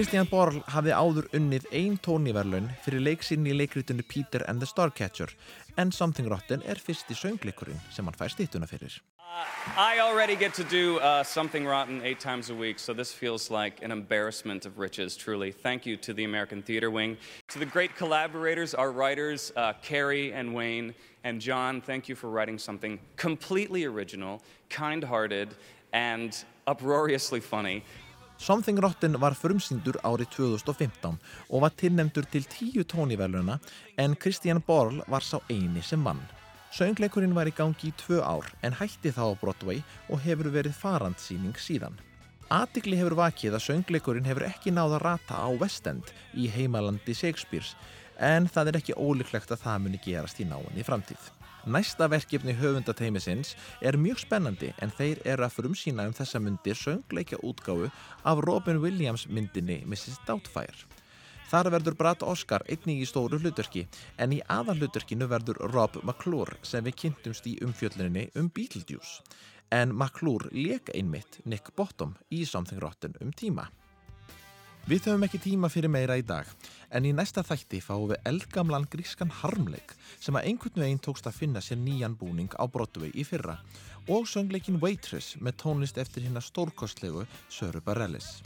Christian 0.10 0.26
Borl 0.26 0.56
hafði 0.74 0.94
áður 0.98 1.26
unnið 1.38 1.66
ein 1.70 2.00
tóniverlun 2.02 2.72
fyrir 2.82 3.04
leiksinn 3.06 3.44
í 3.46 3.52
leikritinu 3.54 4.02
Peter 4.10 4.42
and 4.50 4.58
the 4.58 4.66
Starcatcher 4.66 5.36
en 5.78 5.92
Something 5.94 6.26
Rotten 6.32 6.64
er 6.66 6.82
fyrsti 6.82 7.14
söngleikurinn 7.14 7.78
sem 7.94 8.10
hann 8.10 8.18
fær 8.18 8.34
stýttuna 8.34 8.66
fyrir. 8.66 8.96
I 9.78 10.00
already 10.02 10.36
get 10.36 10.56
to 10.56 10.64
do 10.64 10.98
uh, 10.98 11.22
something 11.22 11.64
rotten 11.64 12.02
eight 12.02 12.20
times 12.20 12.50
a 12.50 12.56
week, 12.56 12.80
so 12.80 12.92
this 12.92 13.14
feels 13.14 13.52
like 13.52 13.84
an 13.84 13.92
embarrassment 13.92 14.66
of 14.66 14.80
riches, 14.80 15.16
truly. 15.16 15.52
Thank 15.52 15.86
you 15.86 15.96
to 15.98 16.12
the 16.12 16.24
American 16.24 16.64
Theater 16.64 16.90
Wing. 16.90 17.16
To 17.50 17.60
the 17.60 17.68
great 17.68 17.96
collaborators, 17.96 18.74
our 18.74 18.92
writers, 18.92 19.54
uh, 19.56 19.74
Carrie 19.84 20.34
and 20.34 20.56
Wayne 20.56 20.96
and 21.24 21.40
John, 21.40 21.82
thank 21.82 22.10
you 22.10 22.16
for 22.16 22.32
writing 22.32 22.58
something 22.58 22.98
completely 23.16 23.86
original, 23.86 24.42
kind 24.72 25.04
hearted, 25.04 25.50
and 25.94 26.36
uproariously 26.66 27.42
funny. 27.42 27.84
Something 28.40 28.80
Rotten 28.80 29.18
var 29.20 29.36
frumsýndur 29.36 29.98
árið 30.08 30.30
2015 30.38 31.18
og 31.52 31.64
var 31.66 31.74
tilnefndur 31.76 32.24
til 32.32 32.46
tíu 32.48 32.86
tóniverluna 32.88 33.58
en 34.00 34.16
Christian 34.16 34.62
Borl 34.64 35.02
var 35.12 35.26
sá 35.28 35.42
eini 35.52 35.84
sem 35.84 36.04
vann. 36.08 36.22
Söngleikurinn 36.72 37.36
var 37.36 37.50
í 37.52 37.54
gangi 37.58 37.90
í 37.90 37.96
tvö 38.00 38.22
ár 38.24 38.48
en 38.64 38.78
hætti 38.80 39.12
þá 39.12 39.36
á 39.36 39.40
Broadway 39.42 39.84
og 40.08 40.24
hefur 40.24 40.54
verið 40.54 40.78
farandsýning 40.80 41.60
síðan. 41.60 41.98
Atikli 42.50 42.96
hefur 42.96 43.18
vakið 43.20 43.58
að 43.58 43.66
söngleikurinn 43.66 44.30
hefur 44.30 44.48
ekki 44.48 44.72
náð 44.72 44.96
að 44.96 45.04
rata 45.04 45.42
á 45.44 45.50
West 45.60 45.92
End 45.92 46.14
í 46.32 46.48
heimalandi 46.48 47.18
Shakespeares 47.18 47.76
en 48.16 48.48
það 48.48 48.72
er 48.72 48.80
ekki 48.80 48.96
ólíklegt 48.96 49.52
að 49.52 49.66
það 49.66 49.84
muni 49.84 50.00
gerast 50.06 50.40
í 50.40 50.48
náinni 50.48 50.88
framtíð. 50.88 51.28
Næsta 51.68 52.08
verkefni 52.08 52.54
höfundateimisins 52.56 53.56
er 53.82 53.98
mjög 54.00 54.22
spennandi 54.24 54.70
en 54.80 54.94
þeir 54.96 55.20
eru 55.28 55.44
að 55.44 55.58
frumsýna 55.58 56.06
um 56.08 56.14
þessa 56.16 56.40
myndir 56.40 56.78
söngleikja 56.80 57.42
útgáfu 57.44 57.90
af 58.24 58.40
Robin 58.48 58.80
Williams 58.80 59.26
myndinni 59.28 59.82
Mrs. 59.84 60.22
Doubtfire. 60.28 60.88
Þar 61.52 61.72
verður 61.74 61.98
Brad 62.00 62.24
Oscar 62.24 62.64
einnig 62.70 63.02
í 63.04 63.10
stóru 63.10 63.42
hlutverki 63.42 63.88
en 64.22 64.38
í 64.38 64.40
aðalhlutverkinu 64.48 65.28
verður 65.28 65.60
Rob 65.74 66.00
McClure 66.04 66.56
sem 66.64 66.86
við 66.86 66.96
kynntumst 67.04 67.50
í 67.50 67.58
umfjölluninni 67.66 68.30
um 68.40 68.48
Beetlejuice. 68.54 69.20
En 69.74 69.92
McClure 69.92 70.48
leik 70.56 70.94
einmitt 70.96 71.42
Nick 71.46 71.74
Bottom 71.76 72.16
í 72.30 72.46
Something 72.46 72.80
Rotten 72.80 73.18
um 73.20 73.34
tíma. 73.34 73.68
Við 74.88 75.10
höfum 75.10 75.26
ekki 75.28 75.42
tíma 75.44 75.70
fyrir 75.70 75.92
meira 75.92 76.16
í 76.18 76.24
dag 76.26 76.48
en 76.96 77.06
í 77.06 77.12
næsta 77.14 77.44
þætti 77.46 77.82
fáum 77.84 78.08
við 78.10 78.24
eldgamlan 78.30 78.88
grískan 78.90 79.32
harmleik 79.42 79.94
sem 80.20 80.38
að 80.38 80.48
einhvern 80.50 80.84
veginn 80.84 81.04
tókst 81.04 81.28
að 81.30 81.38
finna 81.42 81.62
sér 81.62 81.82
nýjan 81.82 82.16
búning 82.18 82.50
á 82.58 82.64
Broadway 82.66 83.12
í 83.14 83.26
fyrra 83.28 83.60
og 84.10 84.26
söngleikin 84.30 84.80
Waitress 84.82 85.36
með 85.38 85.60
tónlist 85.64 86.00
eftir 86.02 86.26
hérna 86.26 86.42
stórkostlegu 86.42 87.26
Söru 87.54 87.82
Bareilles. 87.86 88.40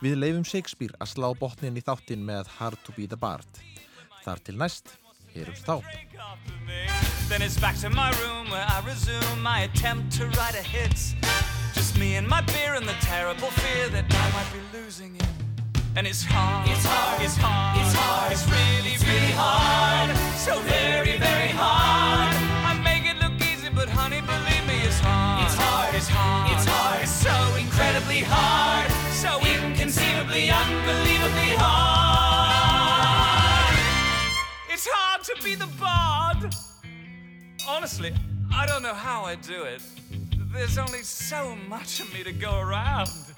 Við 0.00 0.16
leifum 0.18 0.46
Shakespeare 0.48 0.96
að 1.00 1.12
slá 1.12 1.28
botnin 1.38 1.76
í 1.76 1.84
þáttin 1.84 2.24
með 2.24 2.48
Hard 2.56 2.80
to 2.86 2.94
be 2.96 3.06
the 3.06 3.16
Bard. 3.16 3.60
Þar 4.24 4.40
til 4.46 4.56
næst, 4.58 4.96
heyrumst 5.34 5.68
þá. 5.68 5.82
Then 7.28 7.42
it's 7.42 7.58
back 7.60 7.76
to 7.80 7.90
my 7.90 8.10
room 8.22 8.50
where 8.50 8.64
I 8.64 8.80
resume 8.86 9.42
my 9.42 9.60
attempt 9.68 10.16
to 10.18 10.26
write 10.36 10.56
a 10.56 10.62
hit. 10.62 11.14
Just 11.74 11.98
me 11.98 12.16
and 12.16 12.28
my 12.28 12.42
beer 12.42 12.74
and 12.74 12.86
the 12.86 12.96
terrible 13.00 13.50
fear 13.50 13.88
that 13.90 14.04
I 14.08 14.26
might 14.32 14.50
be 14.52 14.60
losing 14.76 15.16
it. 15.16 15.43
And 15.96 16.08
it's 16.08 16.24
hard, 16.24 16.68
it's 16.68 16.84
hard, 16.84 17.22
it's 17.22 17.36
hard, 17.36 17.78
it's 17.78 17.94
hard, 17.94 18.32
it's 18.32 18.44
really, 18.50 18.96
really 19.06 19.32
hard. 19.38 20.10
So 20.36 20.58
very, 20.62 21.18
very 21.18 21.54
hard. 21.54 22.34
I 22.66 22.74
make 22.82 23.06
it 23.06 23.16
look 23.22 23.40
easy, 23.40 23.68
but 23.68 23.88
honey, 23.88 24.20
believe 24.20 24.66
me, 24.66 24.74
it's 24.82 24.98
hard. 24.98 25.46
It's 25.46 25.54
hard, 25.54 25.94
it's 25.94 26.08
hard, 26.08 26.50
it's 26.50 26.66
hard, 26.66 27.00
it's 27.00 27.12
so 27.12 27.54
incredibly 27.54 28.22
hard. 28.26 28.90
So 29.14 29.38
inconceivably, 29.46 30.50
unbelievably 30.50 31.54
hard. 31.62 32.74
It's 34.70 34.88
hard 34.90 35.22
to 35.22 35.36
be 35.44 35.54
the 35.54 35.68
bard. 35.78 36.52
Honestly, 37.68 38.12
I 38.52 38.66
don't 38.66 38.82
know 38.82 38.94
how 38.94 39.22
I 39.22 39.36
do 39.36 39.62
it. 39.62 39.80
There's 40.52 40.76
only 40.76 41.04
so 41.04 41.54
much 41.68 42.00
of 42.00 42.12
me 42.12 42.24
to 42.24 42.32
go 42.32 42.58
around. 42.58 43.33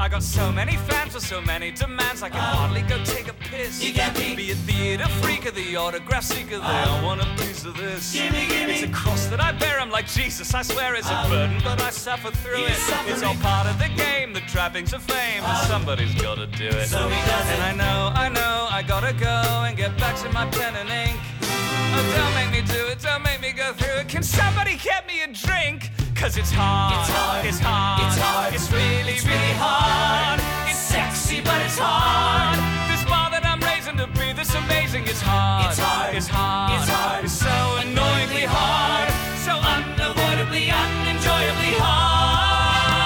I 0.00 0.08
got 0.08 0.22
so 0.22 0.50
many 0.50 0.76
fans 0.76 1.12
with 1.12 1.26
so 1.26 1.42
many 1.42 1.72
demands, 1.72 2.22
I 2.22 2.30
can 2.30 2.40
hardly 2.40 2.80
go 2.80 2.96
take 3.04 3.28
a 3.28 3.34
piss. 3.34 3.84
You 3.84 3.92
get 3.92 4.18
me? 4.18 4.34
Be 4.34 4.50
a 4.50 4.54
theater 4.54 5.06
freak 5.20 5.44
or 5.44 5.50
the 5.50 5.76
autograph 5.76 6.24
seeker, 6.24 6.56
they 6.56 6.56
uh-huh. 6.56 6.96
all 6.96 7.04
want 7.04 7.20
a 7.20 7.26
piece 7.36 7.66
of 7.66 7.76
this. 7.76 8.14
Gimme, 8.14 8.46
gimme. 8.46 8.72
It's 8.72 8.82
a 8.82 8.88
cross 8.88 9.26
that 9.26 9.42
I 9.42 9.52
bear, 9.52 9.78
I'm 9.78 9.90
like 9.90 10.06
Jesus, 10.06 10.54
I 10.54 10.62
swear 10.62 10.94
it's 10.94 11.10
a 11.10 11.12
uh-huh. 11.12 11.28
burden, 11.28 11.60
but 11.62 11.82
I 11.82 11.90
suffer 11.90 12.30
through 12.30 12.60
You're 12.60 12.68
it. 12.70 12.80
It's 13.08 13.22
all 13.22 13.34
part 13.34 13.66
of 13.66 13.78
the 13.78 13.90
game, 13.94 14.32
the 14.32 14.40
trappings 14.48 14.94
of 14.94 15.02
fame, 15.02 15.44
and 15.44 15.44
uh-huh. 15.44 15.66
somebody's 15.66 16.14
gotta 16.14 16.46
do 16.46 16.68
it. 16.68 16.86
So 16.86 17.06
he 17.06 17.20
does 17.28 17.50
it. 17.50 17.58
And 17.60 17.62
I 17.62 17.72
know, 17.76 18.10
I 18.14 18.30
know, 18.30 18.68
I 18.70 18.82
gotta 18.82 19.12
go 19.12 19.42
and 19.68 19.76
get 19.76 19.94
back 19.98 20.16
to 20.22 20.32
my 20.32 20.46
pen 20.46 20.76
and 20.76 20.88
ink. 20.88 21.20
Oh, 21.42 22.14
don't 22.16 22.34
make 22.40 22.50
me 22.50 22.66
do 22.72 22.86
it, 22.86 23.00
don't 23.00 23.22
make 23.22 23.42
me 23.42 23.52
go 23.52 23.74
through 23.74 24.00
it. 24.00 24.08
Can 24.08 24.22
somebody 24.22 24.78
get 24.78 25.06
me 25.06 25.20
a 25.24 25.26
drink? 25.26 25.90
Cause 26.20 26.36
it's 26.36 26.50
hard, 26.52 27.00
It's 27.00 27.08
hard. 27.08 27.44
it's 27.46 27.58
hard, 27.60 28.06
It's 28.06 28.18
hard. 28.20 28.52
it's 28.54 28.70
really, 28.70 29.12
It's 29.14 29.24
really 29.24 29.54
hard. 29.56 30.38
It's 30.68 30.78
sexy, 30.78 31.40
but 31.40 31.58
it's 31.62 31.78
hard. 31.78 32.58
This 32.92 33.02
bar 33.08 33.30
that 33.30 33.42
I'm 33.46 33.58
raising 33.60 33.96
to 33.96 34.06
be 34.06 34.34
this 34.34 34.54
amazing, 34.54 35.04
it's 35.08 35.22
hard, 35.22 35.70
It's 35.70 35.78
hard. 35.78 36.14
it's 36.14 36.26
hard, 36.28 36.78
It's 36.78 36.90
hard. 36.90 37.24
it's 37.24 37.32
so 37.32 37.56
annoyingly 37.80 38.44
hard, 38.44 39.08
so 39.46 39.52
unavoidably, 39.64 40.68
unenjoyably 40.68 41.72
hard. 41.80 43.00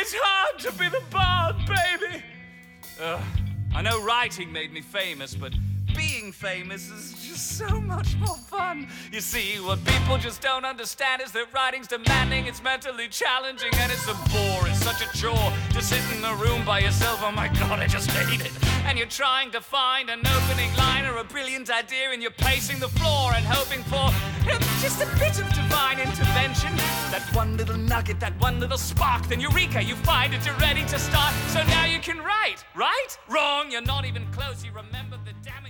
It's 0.00 0.14
hard 0.16 0.58
to 0.60 0.72
be 0.72 0.88
the 0.88 1.02
bard, 1.10 1.56
baby. 1.68 2.22
Ugh, 2.98 3.20
I 3.74 3.82
know 3.82 4.02
writing 4.02 4.50
made 4.50 4.72
me 4.72 4.80
famous, 4.80 5.34
but 5.34 5.52
being 5.94 6.32
famous 6.32 6.90
is 6.90 7.12
just 7.28 7.58
so 7.58 7.80
much 7.80 8.16
more 8.16 8.36
fun. 8.36 8.88
You 9.12 9.20
see, 9.20 9.56
what 9.60 9.84
people 9.84 10.18
just 10.18 10.40
don't 10.40 10.64
understand 10.64 11.22
is 11.22 11.32
that 11.32 11.52
writing's 11.52 11.88
demanding, 11.88 12.46
it's 12.46 12.62
mentally 12.62 13.08
challenging, 13.08 13.70
and 13.74 13.92
it's 13.92 14.08
a 14.08 14.14
bore. 14.30 14.68
It's 14.68 14.82
such 14.82 15.02
a 15.02 15.18
chore 15.18 15.52
to 15.72 15.82
sit 15.82 16.02
in 16.16 16.24
a 16.24 16.34
room 16.36 16.64
by 16.64 16.80
yourself. 16.80 17.20
Oh 17.22 17.32
my 17.32 17.48
god, 17.48 17.78
I 17.80 17.86
just 17.86 18.10
hate 18.10 18.40
it. 18.44 18.52
And 18.84 18.98
you're 18.98 19.06
trying 19.06 19.50
to 19.52 19.60
find 19.60 20.10
an 20.10 20.20
opening 20.26 20.74
line 20.76 21.06
or 21.06 21.18
a 21.18 21.24
brilliant 21.24 21.70
idea, 21.70 22.10
and 22.12 22.22
you're 22.22 22.30
pacing 22.32 22.80
the 22.80 22.88
floor 22.88 23.32
and 23.34 23.44
hoping 23.44 23.82
for 23.84 24.10
just 24.80 25.02
a 25.02 25.06
bit 25.18 25.38
of 25.38 25.48
divine 25.52 26.00
intervention. 26.00 26.74
That 27.10 27.28
one 27.32 27.56
little 27.56 27.76
nugget, 27.76 28.20
that 28.20 28.38
one 28.40 28.58
little 28.58 28.78
spark, 28.78 29.26
then 29.28 29.40
eureka, 29.40 29.82
you 29.82 29.96
find 29.96 30.34
it, 30.34 30.44
you're 30.46 30.56
ready 30.56 30.84
to 30.86 30.98
start. 30.98 31.34
So 31.48 31.62
now 31.64 31.84
you 31.84 31.98
can 31.98 32.18
write, 32.18 32.64
right? 32.74 33.18
Wrong, 33.28 33.70
you're 33.70 33.82
not 33.82 34.04
even 34.04 34.26
close. 34.32 34.64
You 34.64 34.72
remember 34.72 35.18
the 35.24 35.32
damage. 35.42 35.69